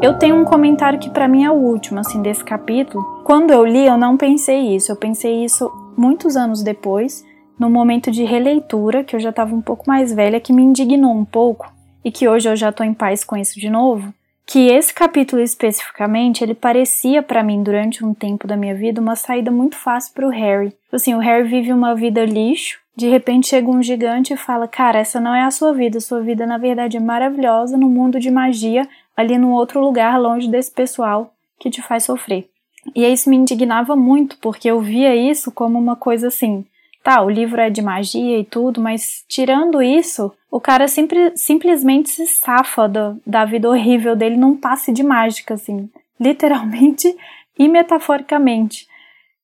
Eu 0.00 0.18
tenho 0.18 0.36
um 0.36 0.44
comentário 0.44 1.00
que 1.00 1.10
para 1.10 1.26
mim 1.26 1.44
é 1.44 1.50
o 1.50 1.54
último, 1.54 1.98
assim, 1.98 2.22
desse 2.22 2.44
capítulo. 2.44 3.02
Quando 3.24 3.50
eu 3.50 3.64
li, 3.64 3.86
eu 3.86 3.96
não 3.96 4.16
pensei 4.16 4.76
isso. 4.76 4.92
Eu 4.92 4.96
pensei 4.96 5.44
isso 5.44 5.68
muitos 5.96 6.36
anos 6.36 6.62
depois, 6.62 7.24
no 7.58 7.70
momento 7.70 8.10
de 8.10 8.24
releitura, 8.24 9.04
que 9.04 9.14
eu 9.14 9.20
já 9.20 9.30
estava 9.30 9.54
um 9.54 9.60
pouco 9.60 9.84
mais 9.86 10.12
velha, 10.12 10.40
que 10.40 10.52
me 10.52 10.62
indignou 10.62 11.12
um 11.12 11.24
pouco 11.24 11.72
e 12.04 12.10
que 12.10 12.28
hoje 12.28 12.48
eu 12.48 12.56
já 12.56 12.70
tô 12.70 12.84
em 12.84 12.92
paz 12.92 13.24
com 13.24 13.36
isso 13.36 13.58
de 13.58 13.70
novo. 13.70 14.12
Que 14.46 14.68
esse 14.68 14.92
capítulo 14.92 15.40
especificamente, 15.40 16.44
ele 16.44 16.54
parecia 16.54 17.22
para 17.22 17.42
mim 17.42 17.62
durante 17.62 18.04
um 18.04 18.12
tempo 18.12 18.46
da 18.46 18.56
minha 18.56 18.74
vida 18.74 19.00
uma 19.00 19.16
saída 19.16 19.50
muito 19.50 19.76
fácil 19.76 20.12
para 20.12 20.26
o 20.26 20.30
Harry. 20.30 20.72
Assim, 20.92 21.14
o 21.14 21.18
Harry 21.18 21.48
vive 21.48 21.72
uma 21.72 21.94
vida 21.94 22.24
lixo, 22.26 22.78
de 22.94 23.08
repente 23.08 23.48
chega 23.48 23.70
um 23.70 23.82
gigante 23.82 24.34
e 24.34 24.36
fala: 24.36 24.68
Cara, 24.68 24.98
essa 24.98 25.18
não 25.18 25.34
é 25.34 25.42
a 25.42 25.50
sua 25.50 25.72
vida, 25.72 25.98
sua 25.98 26.20
vida 26.20 26.46
na 26.46 26.58
verdade 26.58 26.96
é 26.96 27.00
maravilhosa 27.00 27.76
no 27.76 27.88
mundo 27.88 28.20
de 28.20 28.30
magia, 28.30 28.86
ali 29.16 29.38
num 29.38 29.52
outro 29.52 29.80
lugar 29.80 30.20
longe 30.20 30.48
desse 30.48 30.70
pessoal 30.70 31.32
que 31.58 31.70
te 31.70 31.80
faz 31.80 32.04
sofrer. 32.04 32.48
E 32.94 33.04
isso 33.06 33.30
me 33.30 33.36
indignava 33.36 33.96
muito, 33.96 34.36
porque 34.38 34.70
eu 34.70 34.78
via 34.80 35.16
isso 35.16 35.50
como 35.50 35.78
uma 35.78 35.96
coisa 35.96 36.28
assim, 36.28 36.66
tá, 37.04 37.22
o 37.22 37.28
livro 37.28 37.60
é 37.60 37.68
de 37.68 37.82
magia 37.82 38.38
e 38.40 38.44
tudo, 38.44 38.80
mas 38.80 39.24
tirando 39.28 39.82
isso, 39.82 40.32
o 40.50 40.58
cara 40.58 40.88
sempre, 40.88 41.36
simplesmente 41.36 42.08
se 42.08 42.26
safa 42.26 42.88
do, 42.88 43.20
da 43.26 43.44
vida 43.44 43.68
horrível 43.68 44.16
dele 44.16 44.36
num 44.36 44.56
passe 44.56 44.90
de 44.90 45.04
mágica, 45.04 45.54
assim, 45.54 45.90
literalmente 46.18 47.14
e 47.58 47.68
metaforicamente. 47.68 48.88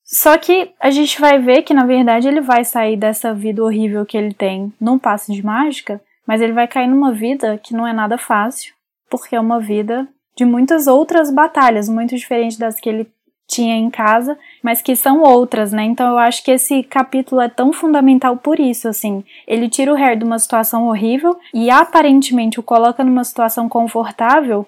Só 0.03 0.37
que 0.39 0.73
a 0.81 0.91
gente 0.91 1.21
vai 1.21 1.39
ver 1.39 1.63
que, 1.63 1.75
na 1.75 1.85
verdade, 1.85 2.27
ele 2.27 2.41
vai 2.41 2.65
sair 2.65 2.97
dessa 2.97 3.33
vida 3.33 3.63
horrível 3.63 4.05
que 4.07 4.17
ele 4.17 4.35
tem 4.35 4.73
num 4.81 4.99
passe 4.99 5.33
de 5.33 5.45
mágica, 5.45 6.01
mas 6.27 6.41
ele 6.41 6.53
vai 6.53 6.67
cair 6.67 6.89
numa 6.89 7.13
vida 7.13 7.59
que 7.59 7.75
não 7.75 7.87
é 7.87 7.93
nada 7.93 8.17
fácil, 8.17 8.73
porque 9.09 9.37
é 9.37 9.41
uma 9.41 9.61
vida 9.61 10.09
de 10.37 10.45
muitas 10.45 10.87
outras 10.87 11.31
batalhas, 11.31 11.89
muito 11.89 12.17
diferente 12.17 12.59
das 12.59 12.81
que 12.81 12.89
ele 12.89 13.07
tinha 13.51 13.77
em 13.77 13.91
casa, 13.91 14.39
mas 14.63 14.81
que 14.81 14.95
são 14.95 15.23
outras, 15.23 15.73
né? 15.73 15.83
Então 15.83 16.11
eu 16.13 16.19
acho 16.19 16.45
que 16.45 16.53
esse 16.53 16.83
capítulo 16.83 17.41
é 17.41 17.49
tão 17.49 17.73
fundamental 17.73 18.37
por 18.37 18.61
isso, 18.61 18.89
assim. 18.89 19.25
Ele 19.47 19.69
tira 19.69 19.93
o 19.93 19.97
Harry 19.97 20.17
de 20.17 20.25
uma 20.25 20.39
situação 20.39 20.87
horrível 20.87 21.39
e 21.53 21.69
aparentemente 21.69 22.61
o 22.61 22.63
coloca 22.63 23.03
numa 23.03 23.25
situação 23.25 23.69
confortável, 23.69 24.67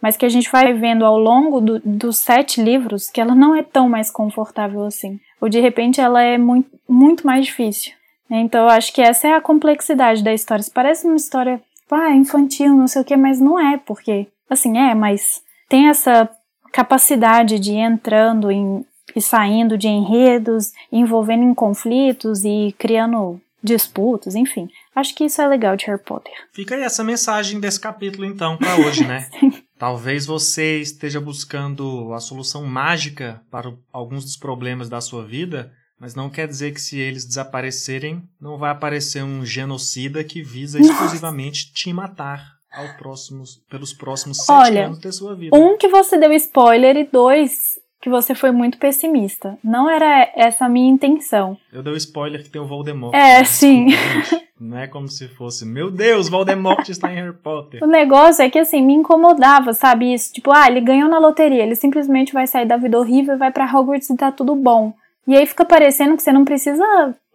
mas 0.00 0.16
que 0.16 0.26
a 0.26 0.28
gente 0.28 0.50
vai 0.50 0.72
vendo 0.74 1.04
ao 1.04 1.18
longo 1.18 1.60
do, 1.60 1.80
dos 1.80 2.18
sete 2.18 2.62
livros 2.62 3.08
que 3.08 3.20
ela 3.20 3.34
não 3.34 3.54
é 3.54 3.62
tão 3.62 3.88
mais 3.88 4.10
confortável 4.10 4.84
assim. 4.84 5.18
Ou 5.40 5.48
de 5.48 5.60
repente 5.60 6.00
ela 6.00 6.22
é 6.22 6.36
muito, 6.36 6.70
muito 6.88 7.26
mais 7.26 7.46
difícil. 7.46 7.92
Né? 8.28 8.40
Então 8.40 8.62
eu 8.62 8.68
acho 8.68 8.92
que 8.92 9.00
essa 9.00 9.28
é 9.28 9.32
a 9.32 9.40
complexidade 9.40 10.22
da 10.22 10.34
história. 10.34 10.60
Isso 10.60 10.72
parece 10.72 11.06
uma 11.06 11.16
história 11.16 11.60
ah, 11.90 12.14
infantil, 12.14 12.74
não 12.74 12.88
sei 12.88 13.02
o 13.02 13.04
que, 13.04 13.16
mas 13.16 13.40
não 13.40 13.58
é, 13.58 13.76
porque, 13.78 14.26
assim, 14.50 14.76
é, 14.76 14.94
mas 14.94 15.42
tem 15.68 15.88
essa 15.88 16.28
capacidade 16.76 17.58
de 17.58 17.72
ir 17.72 17.78
entrando 17.78 18.50
em, 18.50 18.84
e 19.14 19.22
saindo 19.22 19.78
de 19.78 19.88
enredos, 19.88 20.72
envolvendo 20.92 21.42
em 21.42 21.54
conflitos 21.54 22.44
e 22.44 22.74
criando 22.78 23.40
disputas, 23.62 24.34
enfim. 24.34 24.68
Acho 24.94 25.14
que 25.14 25.24
isso 25.24 25.40
é 25.40 25.48
legal 25.48 25.74
de 25.74 25.86
Harry 25.86 26.02
Potter. 26.02 26.34
Fica 26.52 26.74
aí 26.74 26.82
essa 26.82 27.02
mensagem 27.02 27.58
desse 27.58 27.80
capítulo, 27.80 28.26
então, 28.26 28.58
para 28.58 28.76
hoje, 28.76 29.06
né? 29.06 29.26
Talvez 29.78 30.26
você 30.26 30.78
esteja 30.78 31.18
buscando 31.18 32.12
a 32.12 32.20
solução 32.20 32.62
mágica 32.66 33.40
para 33.50 33.72
alguns 33.90 34.24
dos 34.24 34.36
problemas 34.36 34.90
da 34.90 35.00
sua 35.00 35.24
vida, 35.24 35.72
mas 35.98 36.14
não 36.14 36.28
quer 36.28 36.46
dizer 36.46 36.74
que 36.74 36.80
se 36.80 36.98
eles 36.98 37.24
desaparecerem, 37.24 38.22
não 38.38 38.58
vai 38.58 38.70
aparecer 38.70 39.24
um 39.24 39.46
genocida 39.46 40.22
que 40.22 40.42
visa 40.42 40.78
exclusivamente 40.78 41.72
te 41.72 41.90
matar 41.90 42.56
ao 42.76 42.96
próximos, 42.96 43.56
pelos 43.70 43.92
próximos 43.92 44.38
sete 44.38 44.50
Olha, 44.52 44.86
anos 44.86 44.98
da 44.98 45.10
sua 45.10 45.34
vida. 45.34 45.56
Um 45.56 45.76
que 45.76 45.88
você 45.88 46.18
deu 46.18 46.32
spoiler 46.32 46.96
e 46.96 47.04
dois 47.04 47.78
que 48.00 48.10
você 48.10 48.34
foi 48.36 48.52
muito 48.52 48.78
pessimista. 48.78 49.58
Não 49.64 49.90
era 49.90 50.30
essa 50.36 50.66
a 50.66 50.68
minha 50.68 50.88
intenção. 50.88 51.56
Eu 51.72 51.82
dei 51.82 51.92
o 51.92 51.96
spoiler 51.96 52.42
que 52.42 52.50
tem 52.50 52.60
o 52.60 52.66
Voldemort. 52.66 53.12
É, 53.12 53.42
sim. 53.42 53.88
não 54.60 54.78
é 54.78 54.86
como 54.86 55.08
se 55.08 55.26
fosse, 55.26 55.66
meu 55.66 55.90
Deus, 55.90 56.28
Voldemort 56.28 56.88
está 56.88 57.10
em 57.10 57.16
Harry 57.16 57.32
Potter. 57.32 57.82
O 57.84 57.86
negócio 57.86 58.44
é 58.44 58.50
que 58.50 58.58
assim, 58.58 58.80
me 58.80 58.94
incomodava, 58.94 59.72
sabe 59.72 60.12
isso? 60.12 60.32
Tipo, 60.32 60.52
ah, 60.52 60.68
ele 60.68 60.80
ganhou 60.80 61.08
na 61.08 61.18
loteria, 61.18 61.62
ele 61.62 61.74
simplesmente 61.74 62.32
vai 62.32 62.46
sair 62.46 62.66
da 62.66 62.76
vida 62.76 62.98
horrível 62.98 63.34
e 63.34 63.38
vai 63.38 63.50
para 63.50 63.64
Hogwarts 63.64 64.08
e 64.10 64.16
tá 64.16 64.30
tudo 64.30 64.54
bom. 64.54 64.92
E 65.26 65.36
aí 65.36 65.44
fica 65.44 65.64
parecendo 65.64 66.16
que 66.16 66.22
você 66.22 66.30
não 66.30 66.44
precisa 66.44 66.84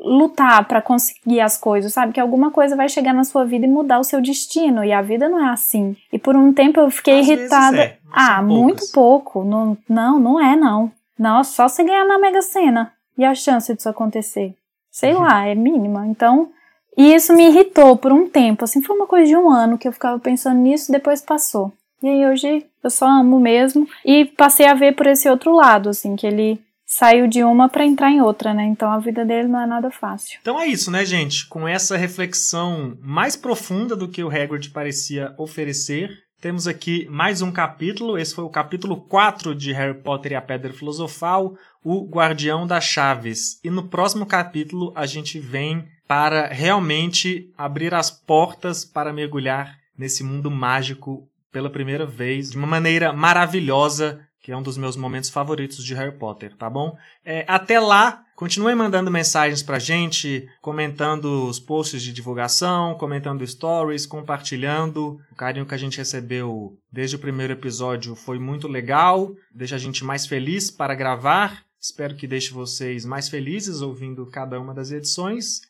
lutar 0.03 0.67
para 0.67 0.81
conseguir 0.81 1.39
as 1.39 1.57
coisas, 1.57 1.93
sabe? 1.93 2.13
Que 2.13 2.19
alguma 2.19 2.49
coisa 2.49 2.75
vai 2.75 2.89
chegar 2.89 3.13
na 3.13 3.23
sua 3.23 3.45
vida 3.45 3.65
e 3.65 3.69
mudar 3.69 3.99
o 3.99 4.03
seu 4.03 4.19
destino. 4.19 4.83
E 4.83 4.91
a 4.91 5.01
vida 5.01 5.29
não 5.29 5.45
é 5.45 5.51
assim. 5.51 5.95
E 6.11 6.17
por 6.17 6.35
um 6.35 6.51
tempo 6.51 6.79
eu 6.79 6.89
fiquei 6.89 7.19
Às 7.19 7.27
irritada. 7.27 7.77
É, 7.77 7.97
ah, 8.11 8.41
muito 8.41 8.91
pouco. 8.91 9.43
Não, 9.43 9.77
não, 9.87 10.19
não 10.19 10.39
é 10.39 10.55
não. 10.55 10.91
Não, 11.17 11.43
só 11.43 11.67
você 11.67 11.83
ganhar 11.83 12.05
na 12.05 12.17
Mega 12.17 12.41
Sena. 12.41 12.91
E 13.17 13.23
a 13.23 13.35
chance 13.35 13.73
disso 13.75 13.89
acontecer? 13.89 14.55
Sei 14.89 15.13
uhum. 15.13 15.21
lá, 15.21 15.45
é 15.45 15.53
mínima. 15.53 16.07
Então, 16.07 16.49
e 16.97 17.13
isso 17.13 17.33
me 17.33 17.47
irritou 17.47 17.95
por 17.95 18.11
um 18.11 18.27
tempo. 18.27 18.63
Assim, 18.63 18.81
foi 18.81 18.95
uma 18.95 19.05
coisa 19.05 19.27
de 19.27 19.37
um 19.37 19.49
ano 19.49 19.77
que 19.77 19.87
eu 19.87 19.93
ficava 19.93 20.17
pensando 20.19 20.59
nisso 20.59 20.91
e 20.91 20.93
depois 20.93 21.21
passou. 21.21 21.71
E 22.01 22.09
aí 22.09 22.25
hoje 22.25 22.65
eu 22.83 22.89
só 22.89 23.07
amo 23.07 23.39
mesmo. 23.39 23.87
E 24.03 24.25
passei 24.25 24.65
a 24.65 24.73
ver 24.73 24.95
por 24.95 25.05
esse 25.05 25.29
outro 25.29 25.53
lado, 25.53 25.89
assim, 25.89 26.15
que 26.15 26.25
ele 26.25 26.59
saiu 26.91 27.25
de 27.25 27.41
uma 27.41 27.69
para 27.69 27.85
entrar 27.85 28.11
em 28.11 28.19
outra, 28.19 28.53
né? 28.53 28.65
Então 28.65 28.91
a 28.91 28.99
vida 28.99 29.23
dele 29.23 29.47
não 29.47 29.61
é 29.61 29.65
nada 29.65 29.89
fácil. 29.89 30.37
Então 30.41 30.59
é 30.59 30.67
isso, 30.67 30.91
né, 30.91 31.05
gente? 31.05 31.47
Com 31.47 31.65
essa 31.65 31.95
reflexão 31.95 32.97
mais 33.01 33.37
profunda 33.37 33.95
do 33.95 34.09
que 34.09 34.21
o 34.21 34.27
Hagrid 34.27 34.69
parecia 34.71 35.33
oferecer, 35.37 36.11
temos 36.41 36.67
aqui 36.67 37.07
mais 37.09 37.41
um 37.41 37.49
capítulo. 37.49 38.17
Esse 38.17 38.35
foi 38.35 38.43
o 38.43 38.49
capítulo 38.49 38.97
4 38.97 39.55
de 39.55 39.71
Harry 39.71 39.97
Potter 40.01 40.33
e 40.33 40.35
a 40.35 40.41
Pedra 40.41 40.73
Filosofal, 40.73 41.53
o 41.81 42.05
Guardião 42.09 42.67
das 42.67 42.83
Chaves. 42.83 43.61
E 43.63 43.69
no 43.69 43.87
próximo 43.87 44.25
capítulo 44.25 44.91
a 44.93 45.05
gente 45.05 45.39
vem 45.39 45.85
para 46.09 46.47
realmente 46.47 47.49
abrir 47.57 47.93
as 47.93 48.11
portas 48.11 48.83
para 48.83 49.13
mergulhar 49.13 49.77
nesse 49.97 50.25
mundo 50.25 50.51
mágico 50.51 51.25
pela 51.53 51.69
primeira 51.69 52.05
vez, 52.05 52.51
de 52.51 52.57
uma 52.57 52.67
maneira 52.67 53.13
maravilhosa, 53.13 54.19
que 54.41 54.51
é 54.51 54.57
um 54.57 54.63
dos 54.63 54.77
meus 54.77 54.95
momentos 54.95 55.29
favoritos 55.29 55.83
de 55.83 55.93
Harry 55.93 56.17
Potter, 56.17 56.55
tá 56.57 56.69
bom? 56.69 56.97
É, 57.23 57.45
até 57.47 57.79
lá, 57.79 58.23
continue 58.35 58.73
mandando 58.73 59.11
mensagens 59.11 59.61
pra 59.61 59.77
gente, 59.77 60.47
comentando 60.61 61.47
os 61.47 61.59
posts 61.59 62.01
de 62.01 62.11
divulgação, 62.11 62.95
comentando 62.95 63.45
stories, 63.45 64.07
compartilhando. 64.07 65.19
O 65.31 65.35
carinho 65.35 65.65
que 65.65 65.75
a 65.75 65.77
gente 65.77 65.99
recebeu 65.99 66.75
desde 66.91 67.15
o 67.15 67.19
primeiro 67.19 67.53
episódio 67.53 68.15
foi 68.15 68.39
muito 68.39 68.67
legal, 68.67 69.31
deixa 69.53 69.75
a 69.75 69.79
gente 69.79 70.03
mais 70.03 70.25
feliz 70.25 70.71
para 70.71 70.95
gravar. 70.95 71.63
Espero 71.79 72.15
que 72.15 72.27
deixe 72.27 72.51
vocês 72.51 73.05
mais 73.05 73.29
felizes 73.29 73.81
ouvindo 73.81 74.25
cada 74.27 74.59
uma 74.59 74.73
das 74.73 74.91
edições. 74.91 75.61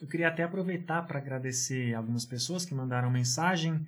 Eu 0.00 0.08
queria 0.08 0.28
até 0.28 0.42
aproveitar 0.42 1.06
para 1.06 1.18
agradecer 1.18 1.94
algumas 1.94 2.26
pessoas 2.26 2.64
que 2.64 2.74
mandaram 2.74 3.10
mensagem. 3.10 3.80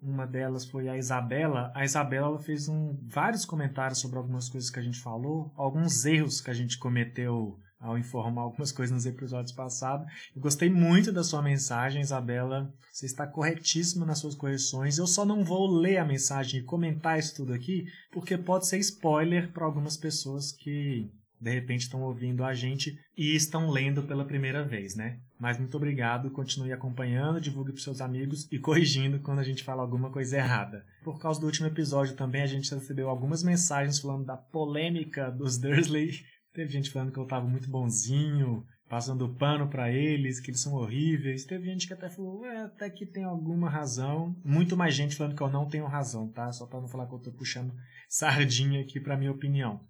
Uma 0.00 0.26
delas 0.26 0.66
foi 0.66 0.88
a 0.88 0.96
Isabela. 0.96 1.72
A 1.74 1.84
Isabela 1.84 2.28
ela 2.28 2.38
fez 2.38 2.68
um, 2.68 2.96
vários 3.08 3.44
comentários 3.44 3.98
sobre 3.98 4.18
algumas 4.18 4.48
coisas 4.48 4.70
que 4.70 4.78
a 4.78 4.82
gente 4.82 5.00
falou, 5.00 5.52
alguns 5.56 6.04
erros 6.04 6.40
que 6.40 6.50
a 6.50 6.54
gente 6.54 6.78
cometeu 6.78 7.58
ao 7.78 7.98
informar 7.98 8.42
algumas 8.42 8.72
coisas 8.72 8.92
nos 8.92 9.06
episódios 9.06 9.52
passados. 9.52 10.06
Eu 10.34 10.40
gostei 10.40 10.68
muito 10.70 11.12
da 11.12 11.22
sua 11.22 11.42
mensagem, 11.42 12.00
Isabela. 12.00 12.72
Você 12.90 13.06
está 13.06 13.26
corretíssima 13.26 14.06
nas 14.06 14.18
suas 14.18 14.34
correções. 14.34 14.98
Eu 14.98 15.06
só 15.06 15.24
não 15.24 15.44
vou 15.44 15.66
ler 15.66 15.98
a 15.98 16.04
mensagem 16.04 16.60
e 16.60 16.64
comentar 16.64 17.18
isso 17.18 17.36
tudo 17.36 17.52
aqui, 17.52 17.84
porque 18.10 18.36
pode 18.38 18.66
ser 18.66 18.78
spoiler 18.78 19.52
para 19.52 19.64
algumas 19.64 19.96
pessoas 19.96 20.52
que 20.52 21.10
de 21.40 21.50
repente 21.50 21.82
estão 21.82 22.02
ouvindo 22.02 22.44
a 22.44 22.54
gente 22.54 22.98
e 23.16 23.34
estão 23.34 23.70
lendo 23.70 24.02
pela 24.02 24.24
primeira 24.24 24.64
vez, 24.64 24.94
né? 24.94 25.18
Mas 25.38 25.58
muito 25.58 25.76
obrigado, 25.76 26.30
continue 26.30 26.72
acompanhando, 26.72 27.40
divulgue 27.40 27.72
para 27.72 27.82
seus 27.82 28.00
amigos 28.00 28.48
e 28.50 28.58
corrigindo 28.58 29.20
quando 29.20 29.40
a 29.40 29.44
gente 29.44 29.62
fala 29.62 29.82
alguma 29.82 30.10
coisa 30.10 30.36
errada. 30.36 30.84
Por 31.04 31.18
causa 31.18 31.40
do 31.40 31.46
último 31.46 31.66
episódio 31.66 32.16
também 32.16 32.42
a 32.42 32.46
gente 32.46 32.74
recebeu 32.74 33.08
algumas 33.08 33.42
mensagens 33.42 33.98
falando 33.98 34.24
da 34.24 34.36
polêmica 34.36 35.30
dos 35.30 35.58
Dursley. 35.58 36.24
Teve 36.54 36.72
gente 36.72 36.90
falando 36.90 37.12
que 37.12 37.18
eu 37.18 37.24
estava 37.24 37.46
muito 37.46 37.68
bonzinho, 37.68 38.64
passando 38.88 39.28
pano 39.34 39.68
para 39.68 39.92
eles, 39.92 40.40
que 40.40 40.50
eles 40.50 40.60
são 40.60 40.74
horríveis. 40.74 41.44
Teve 41.44 41.66
gente 41.66 41.86
que 41.86 41.92
até 41.92 42.08
falou, 42.08 42.46
é, 42.46 42.62
até 42.62 42.88
que 42.88 43.04
tem 43.04 43.24
alguma 43.24 43.68
razão. 43.68 44.34
Muito 44.44 44.76
mais 44.76 44.94
gente 44.94 45.16
falando 45.16 45.36
que 45.36 45.42
eu 45.42 45.50
não 45.50 45.68
tenho 45.68 45.86
razão, 45.86 46.28
tá? 46.28 46.50
Só 46.52 46.66
para 46.66 46.80
não 46.80 46.88
falar 46.88 47.06
que 47.06 47.12
eu 47.12 47.18
estou 47.18 47.32
puxando 47.32 47.74
sardinha 48.08 48.80
aqui 48.80 49.00
para 49.00 49.16
minha 49.16 49.32
opinião. 49.32 49.80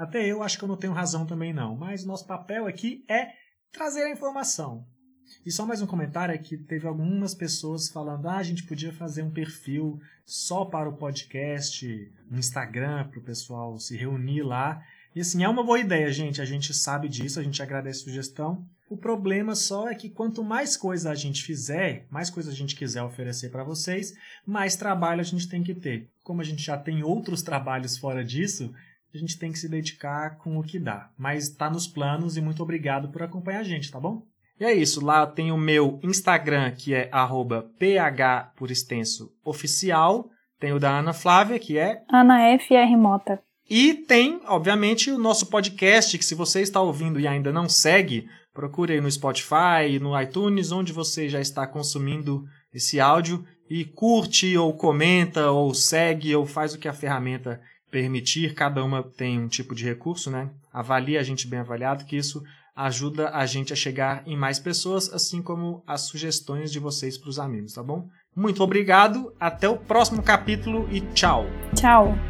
Até 0.00 0.26
eu 0.26 0.42
acho 0.42 0.56
que 0.56 0.64
eu 0.64 0.68
não 0.68 0.78
tenho 0.78 0.94
razão 0.94 1.26
também 1.26 1.52
não, 1.52 1.76
mas 1.76 2.06
nosso 2.06 2.26
papel 2.26 2.66
aqui 2.66 3.04
é 3.06 3.34
trazer 3.70 4.04
a 4.04 4.10
informação. 4.10 4.86
E 5.44 5.52
só 5.52 5.66
mais 5.66 5.82
um 5.82 5.86
comentário 5.86 6.34
é 6.34 6.38
que 6.38 6.56
teve 6.56 6.86
algumas 6.86 7.34
pessoas 7.34 7.90
falando: 7.90 8.26
ah, 8.26 8.38
a 8.38 8.42
gente 8.42 8.64
podia 8.64 8.94
fazer 8.94 9.22
um 9.22 9.30
perfil 9.30 10.00
só 10.24 10.64
para 10.64 10.88
o 10.88 10.96
podcast, 10.96 12.10
um 12.32 12.38
Instagram 12.38 13.08
para 13.08 13.20
o 13.20 13.22
pessoal 13.22 13.78
se 13.78 13.94
reunir 13.94 14.40
lá. 14.40 14.82
E 15.14 15.20
assim, 15.20 15.44
é 15.44 15.48
uma 15.50 15.62
boa 15.62 15.78
ideia, 15.78 16.10
gente. 16.10 16.40
A 16.40 16.46
gente 16.46 16.72
sabe 16.72 17.06
disso, 17.06 17.38
a 17.38 17.42
gente 17.42 17.62
agradece 17.62 18.00
a 18.00 18.04
sugestão. 18.04 18.66
O 18.88 18.96
problema 18.96 19.54
só 19.54 19.90
é 19.90 19.94
que 19.94 20.08
quanto 20.08 20.42
mais 20.42 20.78
coisa 20.78 21.10
a 21.10 21.14
gente 21.14 21.42
fizer, 21.42 22.06
mais 22.08 22.30
coisa 22.30 22.50
a 22.50 22.54
gente 22.54 22.74
quiser 22.74 23.02
oferecer 23.02 23.50
para 23.50 23.62
vocês, 23.62 24.14
mais 24.46 24.76
trabalho 24.76 25.20
a 25.20 25.24
gente 25.24 25.46
tem 25.46 25.62
que 25.62 25.74
ter. 25.74 26.08
Como 26.24 26.40
a 26.40 26.44
gente 26.44 26.62
já 26.62 26.78
tem 26.78 27.02
outros 27.02 27.42
trabalhos 27.42 27.98
fora 27.98 28.24
disso, 28.24 28.74
a 29.12 29.18
gente 29.18 29.38
tem 29.38 29.52
que 29.52 29.58
se 29.58 29.68
dedicar 29.68 30.38
com 30.38 30.58
o 30.58 30.62
que 30.62 30.78
dá. 30.78 31.10
Mas 31.18 31.48
está 31.48 31.68
nos 31.68 31.86
planos 31.86 32.36
e 32.36 32.40
muito 32.40 32.62
obrigado 32.62 33.08
por 33.08 33.22
acompanhar 33.22 33.60
a 33.60 33.64
gente, 33.64 33.90
tá 33.90 33.98
bom? 33.98 34.22
E 34.58 34.64
é 34.64 34.74
isso, 34.74 35.04
lá 35.04 35.26
tem 35.26 35.50
o 35.50 35.56
meu 35.56 35.98
Instagram, 36.02 36.70
que 36.72 36.92
é 36.92 37.10
ph 37.78 38.52
por 38.54 38.70
extenso 38.70 39.32
oficial. 39.42 40.28
Tem 40.58 40.72
o 40.72 40.78
da 40.78 40.98
Ana 40.98 41.14
Flávia, 41.14 41.58
que 41.58 41.78
é 41.78 42.02
Ana 42.12 42.58
FR 42.58 42.94
Mota. 42.98 43.42
E 43.68 43.94
tem, 43.94 44.40
obviamente, 44.46 45.10
o 45.10 45.18
nosso 45.18 45.46
podcast, 45.46 46.18
que 46.18 46.24
se 46.24 46.34
você 46.34 46.60
está 46.60 46.80
ouvindo 46.80 47.18
e 47.18 47.26
ainda 47.26 47.50
não 47.50 47.68
segue, 47.68 48.28
procure 48.52 48.92
aí 48.92 49.00
no 49.00 49.10
Spotify, 49.10 49.98
no 50.00 50.20
iTunes, 50.20 50.72
onde 50.72 50.92
você 50.92 51.28
já 51.28 51.40
está 51.40 51.66
consumindo 51.66 52.44
esse 52.74 53.00
áudio 53.00 53.44
e 53.70 53.84
curte 53.84 54.56
ou 54.58 54.74
comenta 54.74 55.50
ou 55.50 55.72
segue 55.72 56.34
ou 56.34 56.44
faz 56.44 56.74
o 56.74 56.78
que 56.78 56.88
a 56.88 56.92
ferramenta 56.92 57.60
permitir, 57.90 58.54
cada 58.54 58.84
uma 58.84 59.02
tem 59.02 59.40
um 59.40 59.48
tipo 59.48 59.74
de 59.74 59.84
recurso, 59.84 60.30
né? 60.30 60.50
Avalie 60.72 61.18
a 61.18 61.22
gente 61.22 61.46
bem 61.46 61.60
avaliado, 61.60 62.04
que 62.04 62.16
isso 62.16 62.42
ajuda 62.74 63.30
a 63.30 63.44
gente 63.44 63.72
a 63.72 63.76
chegar 63.76 64.22
em 64.26 64.36
mais 64.36 64.58
pessoas, 64.58 65.12
assim 65.12 65.42
como 65.42 65.82
as 65.86 66.02
sugestões 66.02 66.72
de 66.72 66.78
vocês 66.78 67.18
para 67.18 67.28
os 67.28 67.38
amigos, 67.38 67.74
tá 67.74 67.82
bom? 67.82 68.08
Muito 68.34 68.62
obrigado, 68.62 69.34
até 69.38 69.68
o 69.68 69.76
próximo 69.76 70.22
capítulo 70.22 70.88
e 70.90 71.00
tchau! 71.00 71.44
Tchau! 71.74 72.29